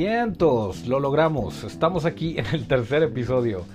Vientos, 0.00 0.88
lo 0.88 0.98
logramos. 0.98 1.62
Estamos 1.62 2.06
aquí 2.06 2.38
en 2.38 2.46
el 2.54 2.66
tercer 2.66 3.02
episodio. 3.02 3.66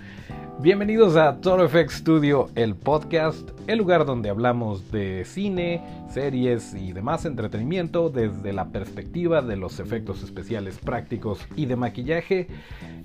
Bienvenidos 0.60 1.16
a 1.18 1.40
Toro 1.40 1.70
FX 1.70 1.98
Studio, 1.98 2.50
el 2.56 2.74
podcast, 2.74 3.48
el 3.68 3.78
lugar 3.78 4.08
donde 4.08 4.32
hablamos 4.32 4.92
de 4.92 5.24
cine, 5.24 5.84
series 6.10 6.74
y 6.74 6.94
demás 6.94 7.26
entretenimiento 7.26 8.10
desde 8.10 8.54
la 8.54 8.70
perspectiva 8.70 9.44
de 9.44 9.56
los 9.56 9.80
efectos 9.80 10.24
especiales 10.24 10.80
prácticos 10.80 11.46
y 11.56 11.68
de 11.68 11.76
maquillaje. 11.76 12.48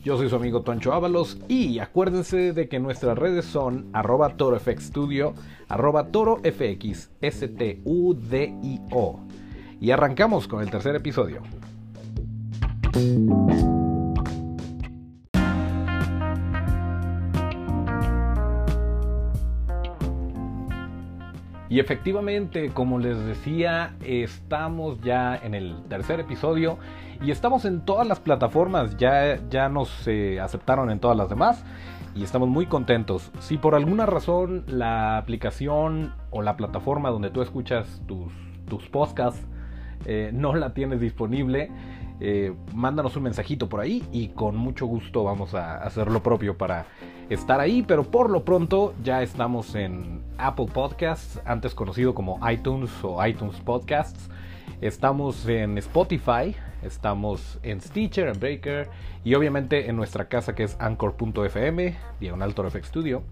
Yo 0.02 0.16
soy 0.16 0.30
su 0.30 0.36
amigo 0.36 0.62
Toncho 0.62 0.94
Ábalos 0.94 1.36
y 1.46 1.78
acuérdense 1.78 2.54
de 2.54 2.70
que 2.70 2.80
nuestras 2.80 3.18
redes 3.18 3.44
son 3.44 3.90
arroba 3.92 4.38
ToroFX 4.38 4.84
Studio, 4.84 5.34
arroba 5.68 6.06
ToroFX, 6.06 7.10
S-T-U-D-I-O. 7.20 8.00
Y 9.78 9.90
arrancamos 9.90 10.48
con 10.48 10.62
el 10.62 10.70
tercer 10.70 10.96
episodio. 10.96 11.42
Y 21.70 21.78
efectivamente, 21.78 22.70
como 22.70 22.98
les 22.98 23.16
decía, 23.24 23.94
estamos 24.04 25.00
ya 25.02 25.36
en 25.36 25.54
el 25.54 25.76
tercer 25.88 26.18
episodio 26.18 26.78
y 27.22 27.30
estamos 27.30 27.64
en 27.64 27.82
todas 27.82 28.08
las 28.08 28.18
plataformas, 28.18 28.96
ya, 28.96 29.38
ya 29.48 29.68
nos 29.68 30.08
eh, 30.08 30.40
aceptaron 30.40 30.90
en 30.90 30.98
todas 30.98 31.16
las 31.16 31.28
demás 31.28 31.64
y 32.16 32.24
estamos 32.24 32.48
muy 32.48 32.66
contentos. 32.66 33.30
Si 33.38 33.56
por 33.56 33.76
alguna 33.76 34.04
razón 34.04 34.64
la 34.66 35.16
aplicación 35.16 36.12
o 36.30 36.42
la 36.42 36.56
plataforma 36.56 37.10
donde 37.10 37.30
tú 37.30 37.40
escuchas 37.40 38.02
tus, 38.08 38.32
tus 38.66 38.88
podcasts 38.88 39.46
eh, 40.06 40.30
no 40.32 40.56
la 40.56 40.74
tienes 40.74 40.98
disponible, 40.98 41.70
eh, 42.20 42.52
mándanos 42.74 43.16
un 43.16 43.22
mensajito 43.22 43.68
por 43.68 43.80
ahí 43.80 44.06
y 44.12 44.28
con 44.28 44.54
mucho 44.54 44.84
gusto 44.84 45.24
vamos 45.24 45.54
a 45.54 45.78
hacer 45.78 46.10
lo 46.10 46.22
propio 46.22 46.58
para 46.58 46.86
estar 47.30 47.60
ahí, 47.60 47.82
pero 47.82 48.04
por 48.04 48.28
lo 48.28 48.44
pronto 48.44 48.92
ya 49.02 49.22
estamos 49.22 49.74
en 49.74 50.22
Apple 50.36 50.66
Podcasts, 50.72 51.40
antes 51.46 51.74
conocido 51.74 52.14
como 52.14 52.38
iTunes 52.50 52.90
o 53.02 53.24
iTunes 53.26 53.56
Podcasts. 53.60 54.28
Estamos 54.82 55.46
en 55.48 55.78
Spotify, 55.78 56.54
estamos 56.82 57.58
en 57.62 57.80
Stitcher, 57.80 58.28
en 58.28 58.38
Breaker 58.38 58.90
y 59.24 59.34
obviamente 59.34 59.88
en 59.88 59.96
nuestra 59.96 60.28
casa 60.28 60.54
que 60.54 60.64
es 60.64 60.76
anchor.fm, 60.78 61.96
diagonal 62.20 62.52
FX 62.52 62.86
Studio. 62.86 63.22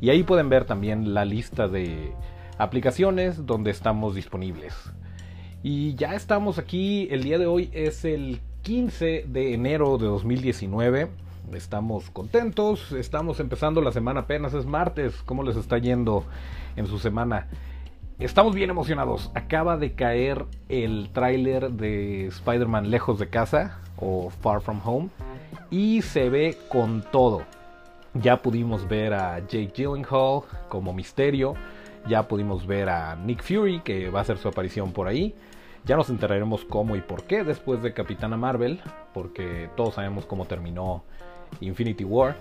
Y 0.00 0.10
ahí 0.10 0.22
pueden 0.22 0.48
ver 0.48 0.64
también 0.64 1.12
la 1.12 1.24
lista 1.24 1.66
de 1.66 2.12
aplicaciones 2.56 3.46
donde 3.46 3.70
estamos 3.72 4.14
disponibles. 4.14 4.92
Y 5.62 5.96
ya 5.96 6.14
estamos 6.14 6.58
aquí, 6.58 7.08
el 7.10 7.24
día 7.24 7.36
de 7.36 7.46
hoy 7.46 7.68
es 7.72 8.04
el 8.04 8.40
15 8.62 9.24
de 9.26 9.54
enero 9.54 9.98
de 9.98 10.06
2019. 10.06 11.08
Estamos 11.52 12.10
contentos, 12.10 12.92
estamos 12.92 13.40
empezando 13.40 13.80
la 13.80 13.90
semana 13.90 14.20
apenas, 14.20 14.54
es 14.54 14.66
martes. 14.66 15.16
¿Cómo 15.24 15.42
les 15.42 15.56
está 15.56 15.78
yendo 15.78 16.24
en 16.76 16.86
su 16.86 17.00
semana? 17.00 17.48
Estamos 18.20 18.54
bien 18.54 18.70
emocionados. 18.70 19.32
Acaba 19.34 19.76
de 19.76 19.94
caer 19.94 20.44
el 20.68 21.10
tráiler 21.12 21.72
de 21.72 22.26
Spider-Man 22.26 22.90
Lejos 22.90 23.18
de 23.18 23.28
Casa 23.28 23.80
o 23.96 24.30
Far 24.30 24.60
From 24.60 24.80
Home 24.84 25.08
y 25.70 26.02
se 26.02 26.28
ve 26.30 26.56
con 26.68 27.02
todo. 27.10 27.42
Ya 28.14 28.42
pudimos 28.42 28.88
ver 28.88 29.12
a 29.12 29.40
Jake 29.40 29.72
Gyllenhaal 29.74 30.42
como 30.68 30.92
misterio. 30.92 31.54
Ya 32.08 32.26
pudimos 32.26 32.66
ver 32.66 32.88
a 32.88 33.16
Nick 33.16 33.42
Fury 33.42 33.80
que 33.80 34.10
va 34.10 34.20
a 34.20 34.22
hacer 34.22 34.38
su 34.38 34.48
aparición 34.48 34.92
por 34.92 35.08
ahí. 35.08 35.34
Ya 35.84 35.96
nos 35.96 36.10
enteraremos 36.10 36.64
cómo 36.64 36.96
y 36.96 37.00
por 37.00 37.24
qué 37.24 37.44
después 37.44 37.82
de 37.82 37.92
Capitana 37.92 38.36
Marvel, 38.36 38.80
porque 39.14 39.70
todos 39.76 39.94
sabemos 39.94 40.26
cómo 40.26 40.44
terminó 40.46 41.04
Infinity 41.60 42.04
War. 42.04 42.36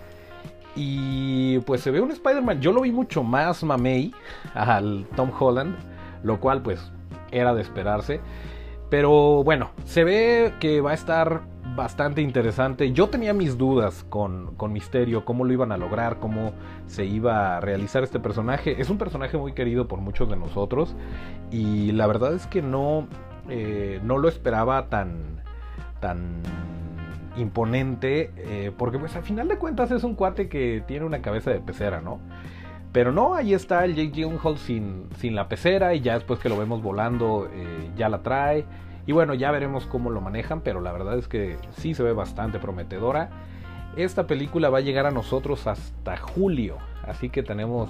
Y 0.76 1.60
pues 1.60 1.82
se 1.82 1.92
ve 1.92 2.02
un 2.02 2.12
Spider-Man, 2.12 2.62
yo 2.62 2.72
lo 2.72 2.82
vi 2.82 2.92
mucho 2.92 3.24
más 3.24 3.64
mamey 3.64 4.14
al 4.54 5.08
Tom 5.16 5.32
Holland, 5.38 5.76
lo 6.24 6.40
cual 6.40 6.62
pues 6.62 6.92
era 7.32 7.54
de 7.54 7.62
esperarse. 7.62 8.22
Pero 8.90 9.44
bueno, 9.44 9.72
se 9.86 10.04
ve 10.04 10.54
que 10.60 10.82
va 10.82 10.92
a 10.92 10.94
estar 10.94 11.42
bastante 11.78 12.22
interesante. 12.22 12.92
Yo 12.92 13.08
tenía 13.08 13.34
mis 13.34 13.58
dudas 13.58 14.04
con, 14.10 14.56
con, 14.56 14.74
Misterio, 14.74 15.24
cómo 15.24 15.46
lo 15.46 15.54
iban 15.54 15.72
a 15.72 15.78
lograr, 15.78 16.20
cómo 16.20 16.52
se 16.88 17.06
iba 17.06 17.56
a 17.56 17.60
realizar 17.62 18.04
este 18.04 18.20
personaje. 18.20 18.82
Es 18.82 18.90
un 18.90 18.98
personaje 18.98 19.38
muy 19.38 19.54
querido 19.54 19.88
por 19.88 20.00
muchos 20.00 20.28
de 20.28 20.36
nosotros 20.36 20.96
y 21.52 21.94
la 21.94 22.08
verdad 22.08 22.34
es 22.34 22.48
que 22.48 22.62
no, 22.62 23.08
eh, 23.48 24.02
no 24.04 24.18
lo 24.18 24.28
esperaba 24.28 24.88
tan, 24.90 25.44
tan 26.02 26.42
imponente, 27.38 28.32
eh, 28.36 28.72
porque 28.76 28.98
pues 28.98 29.16
al 29.16 29.24
final 29.24 29.48
de 29.48 29.58
cuentas 29.58 29.92
es 29.92 30.04
un 30.04 30.16
cuate 30.16 30.50
que 30.50 30.84
tiene 30.88 31.06
una 31.06 31.22
cabeza 31.22 31.52
de 31.52 31.60
pecera, 31.60 32.02
¿no? 32.02 32.20
Pero 32.92 33.12
no, 33.12 33.36
ahí 33.36 33.54
está 33.54 33.86
el 33.86 33.94
Jake 33.94 34.10
Gyllenhaal 34.10 34.58
sin, 34.58 35.06
sin 35.18 35.36
la 35.36 35.48
pecera 35.48 35.94
y 35.94 36.02
ya 36.02 36.16
después 36.16 36.40
que 36.40 36.50
lo 36.50 36.58
vemos 36.58 36.82
volando 36.82 37.48
eh, 37.54 37.92
ya 37.96 38.10
la 38.10 38.24
trae. 38.24 38.66
Y 39.08 39.14
bueno, 39.14 39.34
ya 39.34 39.50
veremos 39.50 39.88
cómo 39.88 40.12
lo 40.12 40.22
manejan, 40.22 40.62
pero 40.62 40.82
la 40.82 40.92
verdad 40.92 41.18
es 41.18 41.28
que 41.28 41.58
sí 41.72 41.96
se 41.96 42.04
ve 42.04 42.14
bastante 42.14 42.60
prometedora. 42.60 43.30
Esta 43.96 44.28
película 44.28 44.70
va 44.70 44.78
a 44.78 44.82
llegar 44.82 45.08
a 45.08 45.12
nosotros 45.12 45.66
hasta 45.66 46.18
julio, 46.18 46.78
así 47.04 47.30
que 47.30 47.42
tenemos, 47.42 47.90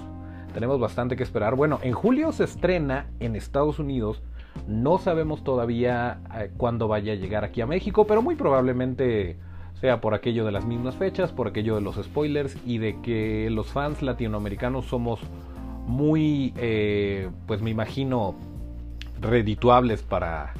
tenemos 0.54 0.80
bastante 0.80 1.16
que 1.16 1.22
esperar. 1.22 1.54
Bueno, 1.54 1.80
en 1.82 1.92
julio 1.92 2.32
se 2.32 2.44
estrena 2.44 3.08
en 3.20 3.36
Estados 3.36 3.78
Unidos 3.78 4.22
no 4.66 4.98
sabemos 4.98 5.44
todavía 5.44 6.20
eh, 6.34 6.50
cuándo 6.56 6.88
vaya 6.88 7.12
a 7.12 7.16
llegar 7.16 7.44
aquí 7.44 7.60
a 7.60 7.66
México, 7.66 8.06
pero 8.06 8.22
muy 8.22 8.34
probablemente 8.34 9.36
sea 9.80 10.00
por 10.00 10.14
aquello 10.14 10.44
de 10.44 10.52
las 10.52 10.64
mismas 10.64 10.96
fechas, 10.96 11.32
por 11.32 11.46
aquello 11.46 11.76
de 11.76 11.80
los 11.80 11.96
spoilers 11.96 12.56
y 12.66 12.78
de 12.78 13.00
que 13.00 13.48
los 13.50 13.68
fans 13.68 14.02
latinoamericanos 14.02 14.86
somos 14.86 15.20
muy, 15.86 16.52
eh, 16.56 17.30
pues 17.46 17.62
me 17.62 17.70
imagino, 17.70 18.34
redituables 19.20 20.02
para, 20.02 20.52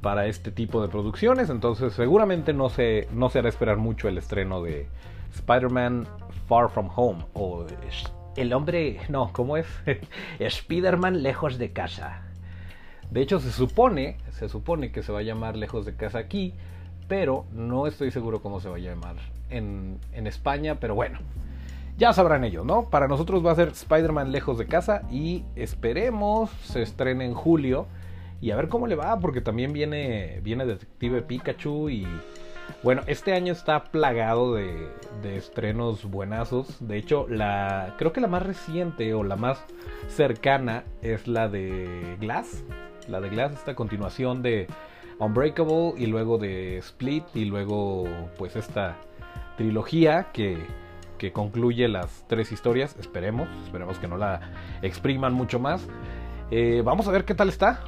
para 0.00 0.26
este 0.26 0.50
tipo 0.50 0.82
de 0.82 0.88
producciones. 0.88 1.50
Entonces 1.50 1.92
seguramente 1.92 2.52
no 2.52 2.68
se, 2.68 3.08
no 3.12 3.30
se 3.30 3.40
hará 3.40 3.48
esperar 3.48 3.76
mucho 3.76 4.08
el 4.08 4.18
estreno 4.18 4.62
de 4.62 4.88
Spider-Man 5.34 6.06
Far 6.46 6.70
From 6.70 6.90
Home 6.94 7.24
o 7.34 7.66
el 8.36 8.52
hombre, 8.52 9.00
no, 9.08 9.32
¿cómo 9.32 9.56
es? 9.56 9.66
Spider-Man 10.38 11.22
lejos 11.22 11.58
de 11.58 11.72
casa. 11.72 12.22
De 13.10 13.22
hecho, 13.22 13.40
se 13.40 13.50
supone, 13.50 14.18
se 14.32 14.48
supone 14.48 14.92
que 14.92 15.02
se 15.02 15.12
va 15.12 15.20
a 15.20 15.22
llamar 15.22 15.56
Lejos 15.56 15.86
de 15.86 15.96
Casa 15.96 16.18
aquí, 16.18 16.54
pero 17.08 17.46
no 17.52 17.86
estoy 17.86 18.10
seguro 18.10 18.42
cómo 18.42 18.60
se 18.60 18.68
va 18.68 18.76
a 18.76 18.80
llamar 18.80 19.16
en, 19.48 19.98
en 20.12 20.26
España, 20.26 20.76
pero 20.78 20.94
bueno, 20.94 21.18
ya 21.96 22.12
sabrán 22.12 22.44
ellos, 22.44 22.66
¿no? 22.66 22.90
Para 22.90 23.08
nosotros 23.08 23.44
va 23.44 23.52
a 23.52 23.56
ser 23.56 23.68
Spider-Man 23.68 24.30
Lejos 24.30 24.58
de 24.58 24.66
Casa 24.66 25.02
y 25.10 25.42
esperemos 25.56 26.50
se 26.62 26.82
estrene 26.82 27.24
en 27.24 27.32
julio 27.32 27.86
y 28.40 28.50
a 28.50 28.56
ver 28.56 28.68
cómo 28.68 28.86
le 28.86 28.94
va, 28.94 29.18
porque 29.18 29.40
también 29.40 29.72
viene, 29.72 30.40
viene 30.42 30.64
Detective 30.64 31.22
Pikachu 31.22 31.90
y 31.90 32.06
bueno, 32.82 33.02
este 33.06 33.32
año 33.32 33.52
está 33.52 33.84
plagado 33.84 34.54
de, 34.54 34.88
de, 35.22 35.36
estrenos 35.36 36.04
buenazos. 36.04 36.76
De 36.86 36.98
hecho, 36.98 37.26
la 37.28 37.94
creo 37.98 38.12
que 38.12 38.20
la 38.20 38.28
más 38.28 38.42
reciente 38.42 39.14
o 39.14 39.24
la 39.24 39.36
más 39.36 39.64
cercana 40.08 40.84
es 41.02 41.26
la 41.26 41.48
de 41.48 42.16
Glass, 42.20 42.62
la 43.08 43.20
de 43.20 43.30
Glass, 43.30 43.52
esta 43.52 43.74
continuación 43.74 44.42
de 44.42 44.66
Unbreakable 45.18 45.94
y 45.96 46.06
luego 46.06 46.38
de 46.38 46.78
Split 46.78 47.24
y 47.34 47.44
luego 47.46 48.04
pues 48.36 48.54
esta 48.54 48.96
trilogía 49.56 50.28
que, 50.32 50.58
que 51.18 51.32
concluye 51.32 51.88
las 51.88 52.24
tres 52.28 52.52
historias, 52.52 52.96
esperemos, 52.98 53.48
esperemos 53.64 53.98
que 53.98 54.06
no 54.06 54.16
la 54.16 54.52
expriman 54.82 55.34
mucho 55.34 55.58
más. 55.58 55.86
Eh, 56.50 56.82
vamos 56.84 57.08
a 57.08 57.10
ver 57.10 57.24
qué 57.24 57.34
tal 57.34 57.48
está. 57.48 57.80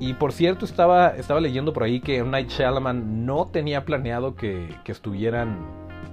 Y 0.00 0.14
por 0.14 0.32
cierto, 0.32 0.64
estaba, 0.64 1.08
estaba 1.08 1.40
leyendo 1.40 1.72
por 1.72 1.84
ahí 1.84 2.00
que 2.00 2.22
Night 2.22 2.48
Shyamalan 2.48 3.24
no 3.24 3.48
tenía 3.48 3.84
planeado 3.84 4.34
que, 4.34 4.68
que, 4.84 4.92
estuvieran, 4.92 5.58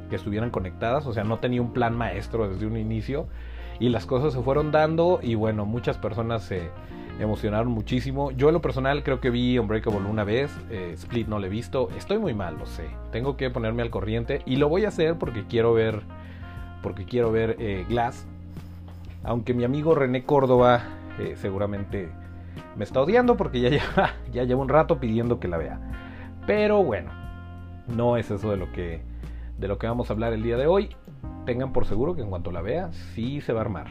que 0.10 0.16
estuvieran 0.16 0.52
conectadas, 0.52 1.08
o 1.08 1.14
sea, 1.14 1.24
no 1.24 1.40
tenía 1.40 1.62
un 1.62 1.74
plan 1.74 1.98
maestro 1.98 2.48
desde 2.48 2.66
un 2.66 2.78
inicio. 2.78 3.28
Y 3.80 3.90
las 3.90 4.06
cosas 4.06 4.34
se 4.34 4.42
fueron 4.42 4.72
dando 4.72 5.20
y 5.24 5.36
bueno, 5.36 5.66
muchas 5.66 5.98
personas 5.98 6.44
se, 6.44 6.70
emocionaron 7.20 7.72
muchísimo. 7.72 8.32
Yo 8.32 8.48
en 8.48 8.54
lo 8.54 8.62
personal 8.62 9.04
creo 9.04 9.20
que 9.20 9.30
vi 9.30 9.60
Unbreakable 9.60 10.10
una 10.10 10.24
vez, 10.24 10.52
eh, 10.70 10.92
Split 10.94 11.28
no 11.28 11.40
lo 11.40 11.46
he 11.46 11.50
visto, 11.50 11.90
estoy 11.98 12.18
muy 12.18 12.34
mal, 12.34 12.58
lo 12.58 12.66
sé. 12.66 12.86
Tengo 13.12 13.38
que 13.38 13.50
ponerme 13.50 13.82
al 13.82 13.90
corriente 13.90 14.42
y 14.46 14.56
lo 14.56 14.70
voy 14.70 14.86
a 14.86 14.88
hacer 14.88 15.18
porque 15.18 15.46
quiero 15.46 15.74
ver, 15.74 16.02
porque 16.82 17.06
quiero 17.06 17.32
ver 17.32 17.58
eh, 17.60 17.86
Glass. 17.88 18.26
Aunque 19.24 19.54
mi 19.54 19.66
amigo 19.66 19.96
René 19.96 20.24
Córdoba 20.24 20.82
eh, 21.20 21.36
seguramente 21.36 22.10
me 22.76 22.84
está 22.84 23.02
odiando 23.02 23.38
porque 23.38 23.62
ya 23.62 23.70
lleva, 23.70 24.14
ya 24.32 24.44
lleva 24.44 24.62
un 24.62 24.70
rato 24.70 25.00
pidiendo 25.00 25.40
que 25.40 25.48
la 25.48 25.58
vea. 25.58 25.80
Pero 26.46 26.84
bueno, 26.84 27.12
no 27.88 28.18
es 28.18 28.32
eso 28.32 28.52
de 28.52 28.58
lo 28.58 28.72
que 28.72 29.02
de 29.58 29.68
lo 29.68 29.78
que 29.78 29.88
vamos 29.88 30.10
a 30.10 30.14
hablar 30.14 30.34
el 30.34 30.44
día 30.44 30.58
de 30.58 30.68
hoy. 30.68 30.96
Tengan 31.46 31.74
por 31.74 31.86
seguro 31.86 32.16
que 32.16 32.22
en 32.22 32.30
cuanto 32.30 32.52
la 32.52 32.62
vea, 32.62 32.92
sí 33.14 33.42
se 33.42 33.52
va 33.52 33.60
a 33.60 33.64
armar. 33.64 33.88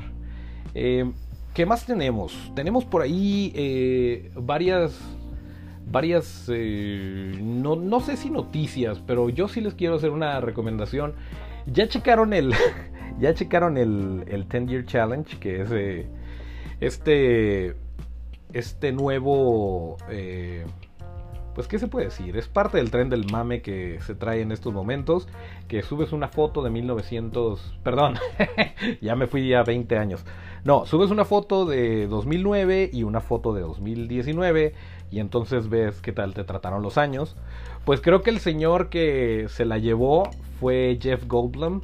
¿Qué 1.58 1.66
más 1.66 1.86
tenemos? 1.86 2.52
Tenemos 2.54 2.84
por 2.84 3.02
ahí 3.02 3.52
eh, 3.56 4.30
varias, 4.36 4.96
varias, 5.90 6.48
eh, 6.54 7.36
no, 7.42 7.74
no 7.74 7.98
sé 7.98 8.16
si 8.16 8.30
noticias, 8.30 9.00
pero 9.04 9.28
yo 9.28 9.48
sí 9.48 9.60
les 9.60 9.74
quiero 9.74 9.96
hacer 9.96 10.10
una 10.10 10.40
recomendación. 10.40 11.14
Ya 11.66 11.88
checaron 11.88 12.32
el, 12.32 12.54
ya 13.18 13.34
checaron 13.34 13.76
el, 13.76 14.22
el 14.28 14.48
10 14.48 14.66
Year 14.68 14.84
Challenge, 14.86 15.36
que 15.40 15.62
es 15.62 15.70
eh, 15.72 16.06
este, 16.78 17.74
este 18.52 18.92
nuevo, 18.92 19.96
eh, 20.10 20.66
pues 21.54 21.66
qué 21.66 21.78
se 21.78 21.88
puede 21.88 22.06
decir, 22.06 22.36
es 22.36 22.48
parte 22.48 22.78
del 22.78 22.90
tren 22.90 23.10
del 23.10 23.30
mame 23.30 23.62
que 23.62 23.98
se 24.02 24.14
trae 24.14 24.40
en 24.40 24.52
estos 24.52 24.72
momentos, 24.72 25.28
que 25.66 25.82
subes 25.82 26.12
una 26.12 26.28
foto 26.28 26.62
de 26.62 26.70
1900, 26.70 27.78
perdón, 27.82 28.14
ya 29.00 29.16
me 29.16 29.26
fui 29.26 29.48
ya 29.48 29.62
20 29.62 29.98
años. 29.98 30.24
No, 30.64 30.86
subes 30.86 31.10
una 31.10 31.24
foto 31.24 31.66
de 31.66 32.06
2009 32.06 32.90
y 32.92 33.02
una 33.02 33.20
foto 33.20 33.54
de 33.54 33.62
2019 33.62 34.74
y 35.10 35.20
entonces 35.20 35.68
ves 35.68 36.00
qué 36.00 36.12
tal 36.12 36.34
te 36.34 36.44
trataron 36.44 36.82
los 36.82 36.98
años. 36.98 37.36
Pues 37.84 38.00
creo 38.00 38.22
que 38.22 38.30
el 38.30 38.40
señor 38.40 38.88
que 38.88 39.46
se 39.48 39.64
la 39.64 39.78
llevó 39.78 40.30
fue 40.60 40.98
Jeff 41.00 41.26
Goldblum. 41.26 41.82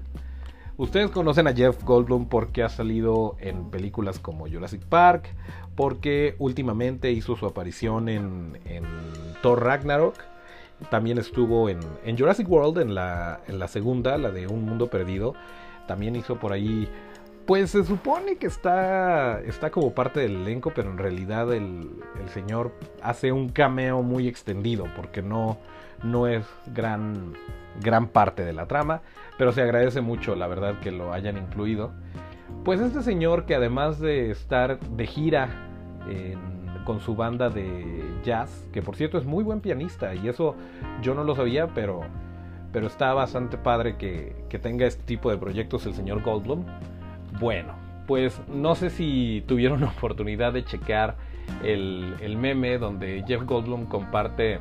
Ustedes 0.77 1.11
conocen 1.11 1.47
a 1.47 1.53
Jeff 1.53 1.83
Goldblum 1.85 2.27
porque 2.27 2.63
ha 2.63 2.69
salido 2.69 3.37
en 3.39 3.71
películas 3.71 4.19
como 4.19 4.49
Jurassic 4.49 4.83
Park, 4.83 5.29
porque 5.77 6.35
últimamente 6.39 7.13
hizo 7.13 7.37
su 7.37 7.47
aparición 7.47 8.09
en, 8.09 8.59
Thor 9.43 9.63
Ragnarok, 9.63 10.17
también 10.91 11.19
estuvo 11.19 11.69
en, 11.69 11.81
Jurassic 12.19 12.49
World, 12.51 12.79
en 12.79 12.95
la, 12.95 13.41
en 13.47 13.59
la 13.59 13.69
segunda, 13.69 14.19
la 14.19 14.31
de 14.31 14.49
Un 14.49 14.65
Mundo 14.65 14.89
Perdido, 14.89 15.35
también 15.87 16.17
hizo 16.17 16.41
por 16.41 16.53
ahí 16.53 16.89
pues 17.47 17.73
se 17.73 17.85
supone 17.85 18.37
que 18.37 18.47
está, 18.47 19.41
está 19.41 19.71
como 19.71 19.93
parte 19.93 20.21
del 20.21 20.37
elenco, 20.37 20.73
pero 20.75 20.91
en 20.91 20.99
realidad 20.99 21.53
el, 21.53 21.91
señor 22.33 22.73
hace 23.03 23.33
un 23.33 23.51
cameo 23.51 24.03
muy 24.03 24.29
extendido 24.29 24.87
porque 24.97 25.21
no, 25.23 25.59
no 26.03 26.27
es 26.27 26.47
gran, 26.67 27.35
gran 27.81 28.09
parte 28.09 28.45
de 28.45 28.53
la 28.53 28.67
trama, 28.67 29.03
pero 29.39 29.53
se 29.53 29.63
agradece 29.63 30.01
mucho 30.01 30.35
la 30.35 30.47
verdad 30.47 30.81
que 30.81 30.91
lo 30.91 31.13
hayan 31.13 31.37
incluido. 31.39 31.93
Pues 32.65 32.81
este 32.81 33.03
señor 33.03 33.47
que 33.47 33.55
además 33.55 34.01
de 34.01 34.31
estar 34.31 34.79
de 34.81 35.07
gira 35.07 35.49
con 36.85 37.01
su 37.01 37.17
banda 37.17 37.49
de 37.49 38.05
jazz, 38.23 38.69
que 38.73 38.83
por 38.83 38.97
cierto 38.97 39.19
es 39.19 39.25
muy 39.25 39.43
buen 39.43 39.61
pianista 39.61 40.15
y 40.15 40.29
eso 40.29 40.55
yo 41.03 41.15
no 41.15 41.25
lo 41.25 41.35
sabía, 41.35 41.69
pero, 41.69 42.03
pero 42.73 42.87
está 42.87 43.13
bastante 43.15 43.57
padre 43.57 43.97
que, 43.97 44.45
que 44.49 44.59
tenga 44.59 44.87
este 44.87 45.03
tipo 45.05 45.31
de 45.31 45.39
proyectos 45.39 45.87
el 45.87 45.95
señor 45.95 46.23
Goldblum. 46.23 46.65
Bueno, 47.41 47.75
pues 48.07 48.41
no 48.49 48.75
sé 48.75 48.91
si 48.91 49.43
tuvieron 49.47 49.81
la 49.81 49.89
oportunidad 49.97 50.53
de 50.53 50.65
checar 50.65 51.17
el, 51.63 52.37
meme 52.39 52.79
donde 52.79 53.25
Jeff 53.27 53.43
Goldblum 53.45 53.87
comparte 53.87 54.61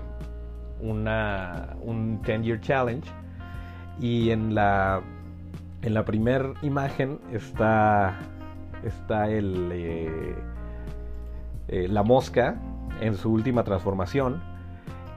una, 0.83 1.75
un 1.81 2.21
10 2.21 2.41
Year 2.41 2.61
Challenge 2.61 3.07
y 3.99 4.31
en 4.31 4.53
la, 4.53 5.01
en 5.81 5.93
la 5.93 6.05
primera 6.05 6.53
imagen 6.61 7.19
está, 7.31 8.19
está 8.83 9.29
el, 9.29 9.69
eh, 9.71 10.35
eh, 11.67 11.87
la 11.89 12.03
mosca 12.03 12.55
en 13.01 13.15
su 13.15 13.31
última 13.31 13.63
transformación 13.63 14.41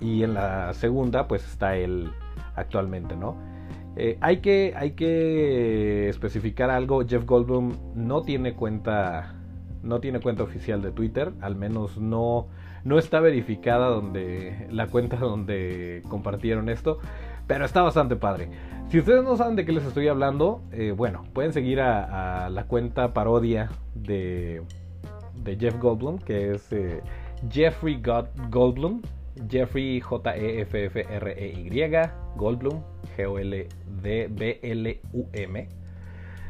y 0.00 0.22
en 0.22 0.34
la 0.34 0.72
segunda 0.74 1.26
pues 1.26 1.44
está 1.46 1.76
él 1.76 2.10
actualmente, 2.54 3.16
¿no? 3.16 3.36
Eh, 3.96 4.18
hay, 4.20 4.38
que, 4.38 4.74
hay 4.76 4.92
que 4.92 6.08
especificar 6.08 6.70
algo. 6.70 7.04
Jeff 7.06 7.24
Goldblum 7.24 7.74
no 7.94 8.22
tiene 8.22 8.54
cuenta. 8.54 9.34
No 9.82 10.00
tiene 10.00 10.20
cuenta 10.20 10.42
oficial 10.42 10.82
de 10.82 10.92
Twitter. 10.92 11.32
Al 11.40 11.56
menos 11.56 11.98
no. 11.98 12.48
No 12.86 12.98
está 13.00 13.18
verificada 13.18 13.88
donde. 13.88 14.68
La 14.70 14.86
cuenta 14.86 15.16
donde 15.16 16.04
compartieron 16.08 16.68
esto. 16.68 17.00
Pero 17.48 17.64
está 17.64 17.82
bastante 17.82 18.14
padre. 18.14 18.48
Si 18.88 19.00
ustedes 19.00 19.24
no 19.24 19.36
saben 19.36 19.56
de 19.56 19.64
qué 19.64 19.72
les 19.72 19.84
estoy 19.84 20.06
hablando, 20.06 20.62
eh, 20.70 20.92
bueno, 20.92 21.24
pueden 21.32 21.52
seguir 21.52 21.80
a, 21.80 22.48
la 22.48 22.68
cuenta 22.68 23.12
parodia 23.12 23.70
de, 23.96 24.62
Jeff 25.58 25.76
Goldblum, 25.80 26.18
que 26.18 26.52
es 26.52 26.72
eh, 26.72 27.02
Jeffrey 27.50 28.00
Goldblum, 28.50 29.02
Jeffrey 29.50 30.00
J-E-F-F-R-E-Y, 30.00 31.70
Goldblum, 32.36 32.82
G-O-L-D-B-L-U-M. 33.16 33.68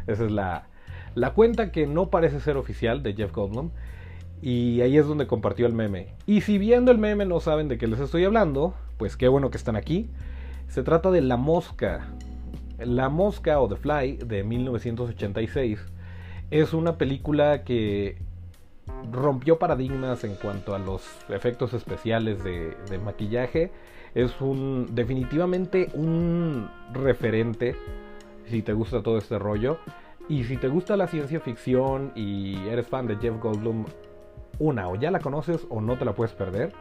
Esa 0.07 0.25
es 0.25 0.31
la, 0.31 0.69
la 1.15 1.33
cuenta 1.33 1.73
que 1.73 1.87
no 1.87 2.11
parece 2.11 2.41
ser 2.41 2.59
oficial 2.59 3.03
de 3.03 3.15
Jeff 3.15 3.33
Goldblum. 3.33 3.71
Y 4.43 4.81
ahí 4.81 4.97
es 4.99 5.07
donde 5.07 5.27
compartió 5.27 5.67
el 5.67 5.73
meme. 5.73 6.15
Y 6.27 6.43
si 6.43 6.59
viendo 6.59 6.91
el 6.91 6.99
meme 6.99 7.25
no 7.25 7.41
saben 7.41 7.69
de 7.69 7.79
qué 7.79 7.87
les 7.87 8.01
estoy 8.01 8.25
hablando, 8.25 8.75
pues 8.97 9.17
qué 9.17 9.29
bueno 9.29 9.51
que 9.51 9.57
están 9.57 9.77
aquí. 9.77 10.09
Se 10.69 10.83
trata 10.83 11.11
de 11.11 11.21
La 11.21 11.37
Mosca. 11.37 12.09
La 12.79 13.09
Mosca 13.09 13.61
o 13.61 13.69
The 13.69 13.77
Fly 13.77 14.17
de 14.19 14.45
1986 14.45 15.81
es 16.51 16.73
una 16.73 16.97
película 16.99 17.65
que 17.65 18.19
rompió 19.11 19.59
paradigmas 19.59 20.25
en 20.25 20.35
cuanto 20.35 20.75
a 20.75 20.79
los 20.79 21.03
efectos 21.29 21.73
especiales 21.75 22.43
de, 22.45 22.77
maquillaje. 23.05 23.73
Es 24.15 24.41
un 24.41 24.95
definitivamente 24.95 25.91
un 25.95 26.71
referente 26.93 27.77
si 28.47 28.63
te 28.63 28.73
gusta 28.73 29.03
todo 29.03 29.19
este 29.19 29.39
rollo. 29.39 29.79
Y 30.29 30.45
si 30.45 30.57
te 30.57 30.69
gusta 30.69 30.97
la 30.97 31.07
ciencia 31.07 31.39
ficción 31.39 32.13
y 32.17 32.57
eres 32.69 32.89
fan 32.89 33.07
de 33.07 33.17
Jeff 33.17 33.41
Goldblum, 33.41 33.85
una, 34.59 34.89
o 34.89 34.97
ya 34.97 35.11
la 35.11 35.21
conoces 35.21 35.67
o 35.69 35.81
no 35.81 35.97
te 35.97 36.05
la 36.05 36.15
puedes 36.15 36.35
perder. 36.35 36.73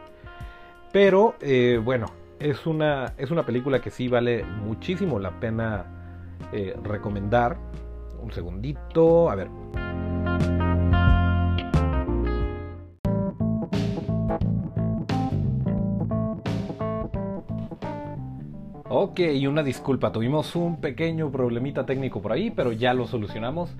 Pero 0.92 1.34
eh, 1.40 1.80
bueno, 1.82 2.06
es 2.38 2.66
una, 2.66 3.14
es 3.18 3.30
una 3.30 3.44
película 3.44 3.80
que 3.80 3.90
sí 3.90 4.08
vale 4.08 4.44
muchísimo 4.44 5.18
la 5.18 5.38
pena 5.40 5.84
eh, 6.52 6.76
recomendar. 6.82 7.56
Un 8.22 8.32
segundito, 8.32 9.30
a 9.30 9.34
ver. 9.34 9.48
Ok, 18.88 19.20
una 19.48 19.62
disculpa, 19.62 20.10
tuvimos 20.10 20.56
un 20.56 20.80
pequeño 20.80 21.30
problemita 21.30 21.84
técnico 21.84 22.22
por 22.22 22.32
ahí, 22.32 22.50
pero 22.50 22.72
ya 22.72 22.94
lo 22.94 23.06
solucionamos. 23.06 23.76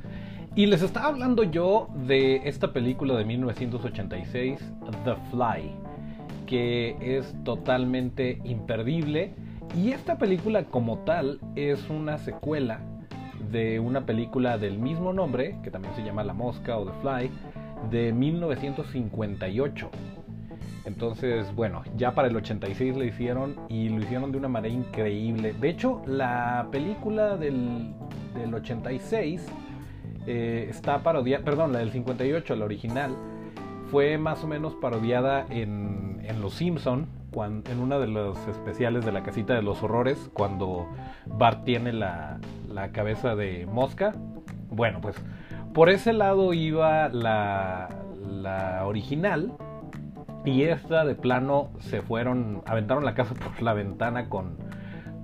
Y 0.57 0.65
les 0.65 0.81
estaba 0.81 1.09
hablando 1.09 1.43
yo 1.43 1.91
de 2.07 2.49
esta 2.49 2.73
película 2.73 3.15
de 3.15 3.27
1986, 3.27 4.59
The 5.05 5.15
Fly, 5.31 5.71
que 6.47 6.97
es 6.99 7.37
totalmente 7.45 8.41
imperdible. 8.43 9.35
Y 9.77 9.91
esta 9.91 10.17
película 10.17 10.65
como 10.65 11.01
tal 11.01 11.41
es 11.57 11.91
una 11.91 12.17
secuela 12.17 12.81
de 13.51 13.81
una 13.81 14.07
película 14.07 14.57
del 14.57 14.79
mismo 14.79 15.13
nombre, 15.13 15.59
que 15.63 15.71
también 15.71 15.95
se 15.95 16.03
llama 16.03 16.25
La 16.25 16.33
Mosca 16.33 16.79
o 16.79 16.87
The 16.87 16.93
Fly, 17.03 17.31
de 17.91 18.15
1958. 18.15 19.91
Entonces, 20.87 21.55
bueno, 21.55 21.83
ya 21.99 22.15
para 22.15 22.29
el 22.29 22.37
86 22.37 22.97
lo 22.97 23.05
hicieron 23.05 23.57
y 23.69 23.91
lo 23.91 24.03
hicieron 24.03 24.33
de 24.33 24.39
una 24.39 24.49
manera 24.49 24.73
increíble. 24.73 25.53
De 25.53 25.69
hecho, 25.69 26.01
la 26.07 26.69
película 26.73 27.37
del, 27.37 27.93
86 28.55 29.47
eh, 30.27 30.67
está 30.69 31.03
parodiada, 31.03 31.45
perdón, 31.45 31.73
la 31.73 31.81
del 31.81 31.91
58, 31.91 32.57
la 32.57 32.65
original, 32.65 33.17
fue 33.91 34.19
más 34.19 34.43
o 34.45 34.47
menos 34.47 34.75
parodiada 34.75 35.47
en, 35.51 36.21
en 36.25 36.41
Los 36.41 36.55
Simpson, 36.55 37.07
en 37.45 37.81
una 37.81 37.99
de 37.99 38.07
los 38.07 38.39
especiales 38.49 39.05
de 39.05 39.13
la 39.13 39.23
casita 39.23 39.55
de 39.55 39.63
los 39.63 39.83
horrores, 39.83 40.31
cuando 40.33 40.89
Bart 41.27 41.65
tiene 41.65 41.93
la, 41.93 42.39
la 42.73 42.93
cabeza 42.93 43.37
de 43.37 43.67
mosca. 43.67 44.15
Bueno, 44.71 45.01
pues 45.03 45.17
por 45.75 45.91
ese 45.91 46.15
lado 46.15 46.55
iba 46.55 47.11
la, 47.11 47.91
la 48.27 48.87
original 48.87 49.53
y 50.47 50.63
esta 50.63 51.05
de 51.05 51.15
plano 51.15 51.71
se 51.81 52.01
fueron, 52.01 52.63
aventaron 52.65 53.05
la 53.05 53.15
casa 53.15 53.35
por 53.35 53.61
la 53.61 53.75
ventana 53.75 54.31
con, 54.31 54.57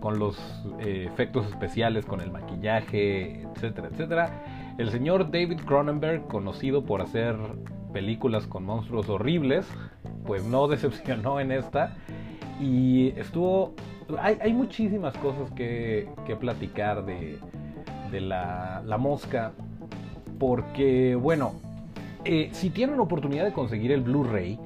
con 0.00 0.18
los 0.18 0.38
eh, 0.80 1.06
efectos 1.10 1.46
especiales, 1.46 2.04
con 2.04 2.20
el 2.20 2.30
maquillaje, 2.30 3.42
etcétera, 3.42 3.88
etcétera. 3.88 4.30
El 4.78 4.90
señor 4.90 5.30
David 5.30 5.60
Cronenberg, 5.66 6.26
conocido 6.28 6.84
por 6.84 7.02
hacer 7.02 7.36
películas 7.92 8.46
con 8.46 8.64
monstruos 8.64 9.08
horribles, 9.08 9.66
pues 10.26 10.44
no 10.44 10.68
decepcionó 10.68 11.40
en 11.40 11.52
esta. 11.52 11.96
Y 12.60 13.08
estuvo... 13.16 13.74
Hay, 14.18 14.52
muchísimas 14.52 15.16
cosas 15.18 15.50
que, 15.52 16.08
que 16.26 16.36
platicar 16.36 17.06
de, 17.06 17.38
de 18.10 18.20
la, 18.20 18.82
la, 18.84 18.98
mosca. 18.98 19.52
Porque, 20.38 21.14
bueno, 21.14 21.54
eh, 22.24 22.50
si 22.52 22.68
tienen 22.68 23.00
oportunidad 23.00 23.44
de 23.44 23.52
conseguir 23.52 23.90
el 23.90 24.02
Blu-ray, 24.02 24.58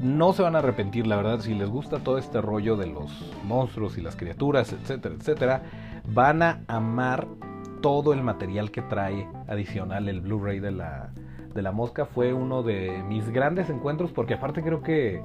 no 0.00 0.32
se 0.32 0.42
van 0.42 0.56
a 0.56 0.58
arrepentir, 0.58 1.06
la 1.06 1.16
verdad, 1.16 1.40
si 1.40 1.54
les 1.54 1.68
gusta 1.68 1.98
todo 1.98 2.18
este 2.18 2.40
rollo 2.40 2.76
de 2.76 2.86
los 2.86 3.32
monstruos 3.44 3.96
y 3.98 4.02
las 4.02 4.16
criaturas, 4.16 4.72
etcétera, 4.72 5.14
etcétera, 5.14 5.62
van 6.08 6.42
a 6.42 6.60
amar 6.66 7.28
todo 7.86 8.12
el 8.12 8.20
material 8.20 8.72
que 8.72 8.82
trae 8.82 9.28
adicional 9.46 10.08
el 10.08 10.20
Blu-ray 10.20 10.58
de 10.58 10.72
la, 10.72 11.10
de 11.54 11.62
la 11.62 11.70
mosca. 11.70 12.04
Fue 12.04 12.32
uno 12.32 12.64
de 12.64 13.00
mis 13.08 13.30
grandes 13.30 13.70
encuentros 13.70 14.10
porque 14.10 14.34
aparte 14.34 14.60
creo 14.60 14.82
que 14.82 15.22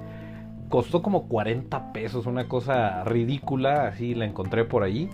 costó 0.70 1.02
como 1.02 1.28
40 1.28 1.92
pesos, 1.92 2.28
una 2.28 2.48
cosa 2.48 3.04
ridícula, 3.04 3.88
así 3.88 4.14
la 4.14 4.26
encontré 4.26 4.64
por 4.64 4.84
ahí 4.84 5.10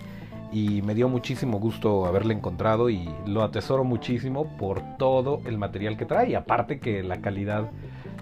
y 0.52 0.82
me 0.82 0.94
dio 0.94 1.08
muchísimo 1.08 1.58
gusto 1.58 2.04
haberla 2.04 2.34
encontrado 2.34 2.90
y 2.90 3.08
lo 3.24 3.42
atesoro 3.42 3.82
muchísimo 3.82 4.54
por 4.58 4.82
todo 4.98 5.40
el 5.46 5.56
material 5.56 5.96
que 5.96 6.04
trae. 6.04 6.28
Y 6.28 6.34
aparte 6.34 6.78
que 6.78 7.02
la 7.02 7.22
calidad 7.22 7.70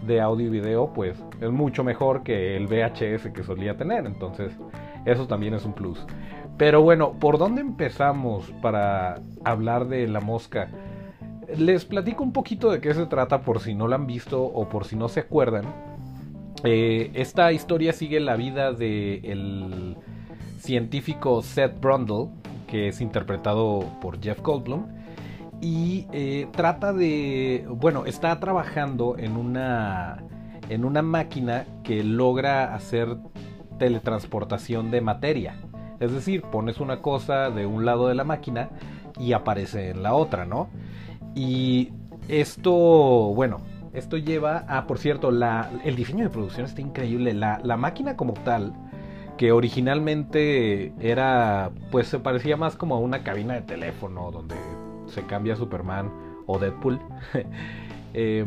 de 0.06 0.20
audio 0.20 0.46
y 0.46 0.50
video 0.50 0.92
pues 0.92 1.20
es 1.40 1.50
mucho 1.50 1.82
mejor 1.82 2.22
que 2.22 2.56
el 2.56 2.68
VHS 2.68 3.32
que 3.34 3.42
solía 3.42 3.76
tener, 3.76 4.06
entonces 4.06 4.56
eso 5.06 5.26
también 5.26 5.54
es 5.54 5.64
un 5.64 5.72
plus. 5.72 6.04
Pero 6.58 6.82
bueno, 6.82 7.12
¿por 7.12 7.38
dónde 7.38 7.60
empezamos 7.60 8.52
para 8.60 9.20
hablar 9.44 9.88
de 9.88 10.06
la 10.06 10.20
mosca? 10.20 10.68
Les 11.56 11.84
platico 11.84 12.22
un 12.22 12.32
poquito 12.32 12.70
de 12.70 12.80
qué 12.80 12.92
se 12.92 13.06
trata 13.06 13.40
por 13.40 13.60
si 13.60 13.74
no 13.74 13.88
la 13.88 13.96
han 13.96 14.06
visto 14.06 14.42
o 14.42 14.68
por 14.68 14.84
si 14.84 14.96
no 14.96 15.08
se 15.08 15.20
acuerdan. 15.20 15.64
Eh, 16.64 17.10
esta 17.14 17.52
historia 17.52 17.92
sigue 17.92 18.18
la 18.20 18.36
vida 18.36 18.72
del 18.72 19.24
el 19.24 19.96
científico 20.58 21.42
Seth 21.42 21.80
Brundle, 21.80 22.28
que 22.66 22.88
es 22.88 23.00
interpretado 23.00 23.84
por 24.00 24.20
Jeff 24.20 24.40
Goldblum, 24.42 24.86
y 25.60 26.06
eh, 26.12 26.48
trata 26.52 26.92
de, 26.92 27.66
bueno, 27.68 28.04
está 28.06 28.38
trabajando 28.40 29.16
en 29.18 29.36
una, 29.36 30.24
en 30.68 30.84
una 30.84 31.02
máquina 31.02 31.64
que 31.84 32.02
logra 32.02 32.74
hacer 32.74 33.16
teletransportación 33.78 34.90
de 34.90 35.00
materia. 35.00 35.56
Es 36.00 36.12
decir, 36.12 36.42
pones 36.42 36.80
una 36.80 37.00
cosa 37.00 37.50
de 37.50 37.66
un 37.66 37.84
lado 37.84 38.08
de 38.08 38.14
la 38.14 38.24
máquina 38.24 38.70
y 39.18 39.32
aparece 39.32 39.90
en 39.90 40.02
la 40.02 40.14
otra, 40.14 40.44
¿no? 40.44 40.68
Y 41.34 41.92
esto, 42.28 42.72
bueno, 42.72 43.60
esto 43.92 44.18
lleva 44.18 44.64
a, 44.68 44.86
por 44.86 44.98
cierto, 44.98 45.30
la, 45.30 45.70
el 45.84 45.96
diseño 45.96 46.24
de 46.24 46.30
producción 46.30 46.66
está 46.66 46.80
increíble. 46.80 47.32
La, 47.32 47.60
la 47.62 47.76
máquina 47.76 48.16
como 48.16 48.34
tal, 48.34 48.74
que 49.38 49.52
originalmente 49.52 50.92
era, 51.00 51.70
pues 51.90 52.08
se 52.08 52.18
parecía 52.18 52.56
más 52.56 52.76
como 52.76 52.94
a 52.96 52.98
una 52.98 53.22
cabina 53.22 53.54
de 53.54 53.62
teléfono 53.62 54.30
donde 54.30 54.56
se 55.06 55.22
cambia 55.22 55.56
Superman 55.56 56.10
o 56.46 56.58
Deadpool, 56.58 57.00
eh, 58.14 58.46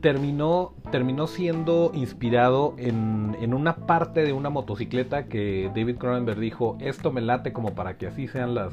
terminó, 0.00 0.74
terminó 0.90 1.26
siendo 1.26 1.90
inspirado 1.94 2.74
en, 2.78 3.36
en, 3.40 3.54
una 3.54 3.76
parte 3.76 4.24
de 4.24 4.32
una 4.32 4.50
motocicleta 4.50 5.26
que 5.26 5.70
David 5.74 5.96
Cronenberg 5.96 6.38
dijo, 6.38 6.76
esto 6.80 7.12
me 7.12 7.20
late 7.20 7.52
como 7.52 7.74
para 7.74 7.96
que 7.96 8.06
así 8.06 8.28
sean 8.28 8.54
las, 8.54 8.72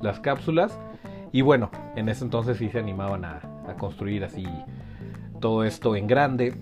las 0.00 0.20
cápsulas. 0.20 0.78
Y 1.32 1.42
bueno, 1.42 1.70
en 1.96 2.08
ese 2.08 2.24
entonces 2.24 2.58
sí 2.58 2.68
se 2.68 2.78
animaban 2.78 3.24
a, 3.24 3.40
a 3.68 3.74
construir 3.74 4.24
así 4.24 4.46
todo 5.40 5.64
esto 5.64 5.96
en 5.96 6.06
grande. 6.06 6.54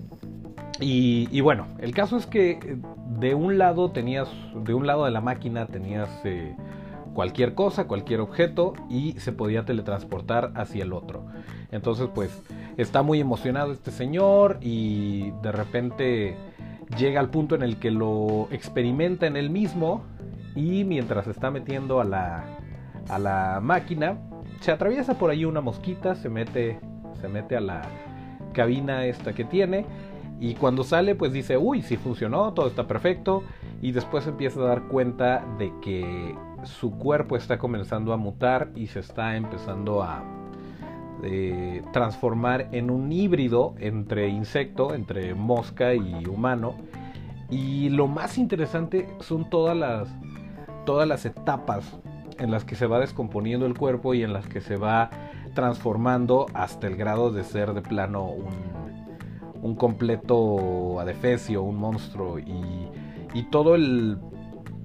Y, 0.79 1.27
y, 1.31 1.41
bueno, 1.41 1.67
el 1.79 1.93
caso 1.93 2.17
es 2.17 2.25
que 2.25 2.77
de 3.19 3.35
un 3.35 3.57
lado 3.57 3.91
tenías, 3.91 4.29
de 4.55 4.73
un 4.73 4.87
lado 4.87 5.05
de 5.05 5.11
la 5.11 5.19
máquina 5.19 5.65
tenías 5.65 6.09
eh, 6.23 6.55
cualquier 7.13 7.53
cosa, 7.53 7.85
cualquier 7.85 8.21
objeto 8.21 8.73
y 8.89 9.13
se 9.19 9.33
podía 9.33 9.65
teletransportar 9.65 10.53
hacia 10.55 10.83
el 10.83 10.93
otro. 10.93 11.25
Entonces 11.71 12.09
pues 12.13 12.41
está 12.77 13.01
muy 13.03 13.19
emocionado 13.19 13.71
este 13.71 13.91
señor 13.91 14.57
y 14.61 15.31
de 15.43 15.51
repente 15.51 16.35
llega 16.97 17.19
al 17.19 17.29
punto 17.29 17.55
en 17.55 17.61
el 17.61 17.77
que 17.77 17.91
lo 17.91 18.47
experimenta 18.51 19.27
en 19.27 19.37
él 19.37 19.49
mismo 19.49 20.03
y 20.55 20.83
mientras 20.83 21.27
está 21.27 21.51
metiendo 21.51 22.01
a 22.01 22.03
la, 22.03 22.43
a 23.07 23.19
la 23.19 23.59
máquina 23.61 24.17
se 24.61 24.71
atraviesa 24.71 25.13
por 25.17 25.29
ahí 25.29 25.45
una 25.45 25.61
mosquita, 25.61 26.15
se 26.15 26.29
mete, 26.29 26.79
se 27.21 27.27
mete 27.27 27.55
a 27.55 27.61
la 27.61 27.81
cabina 28.53 29.05
esta 29.05 29.33
que 29.33 29.45
tiene 29.45 29.85
y 30.39 30.55
cuando 30.55 30.83
sale, 30.83 31.15
pues 31.15 31.33
dice, 31.33 31.57
uy, 31.57 31.81
sí 31.81 31.97
funcionó, 31.97 32.53
todo 32.53 32.67
está 32.67 32.87
perfecto. 32.87 33.43
Y 33.81 33.91
después 33.91 34.25
empieza 34.25 34.61
a 34.61 34.63
dar 34.63 34.83
cuenta 34.87 35.45
de 35.57 35.73
que 35.81 36.35
su 36.63 36.91
cuerpo 36.97 37.35
está 37.35 37.57
comenzando 37.57 38.13
a 38.13 38.17
mutar 38.17 38.71
y 38.75 38.87
se 38.87 38.99
está 38.99 39.35
empezando 39.35 40.01
a 40.01 40.23
transformar 41.91 42.69
en 42.71 42.89
un 42.89 43.11
híbrido 43.11 43.75
entre 43.79 44.29
insecto, 44.29 44.93
entre 44.93 45.33
mosca 45.35 45.93
y 45.93 46.25
humano. 46.25 46.75
Y 47.49 47.89
lo 47.89 48.07
más 48.07 48.37
interesante 48.37 49.07
son 49.19 49.49
todas 49.49 49.75
las, 49.75 50.09
todas 50.85 51.07
las 51.07 51.25
etapas 51.25 51.99
en 52.37 52.51
las 52.51 52.63
que 52.63 52.75
se 52.75 52.85
va 52.85 52.99
descomponiendo 52.99 53.65
el 53.65 53.77
cuerpo 53.77 54.13
y 54.13 54.23
en 54.23 54.33
las 54.33 54.47
que 54.47 54.61
se 54.61 54.77
va 54.77 55.09
transformando 55.55 56.45
hasta 56.53 56.87
el 56.87 56.95
grado 56.95 57.31
de 57.31 57.43
ser 57.43 57.73
de 57.73 57.81
plano 57.81 58.25
un 58.25 58.79
un 59.61 59.75
completo 59.75 60.99
adefesio, 60.99 61.63
un 61.63 61.77
monstruo 61.77 62.39
y, 62.39 62.89
todo 63.51 63.75
el 63.75 64.17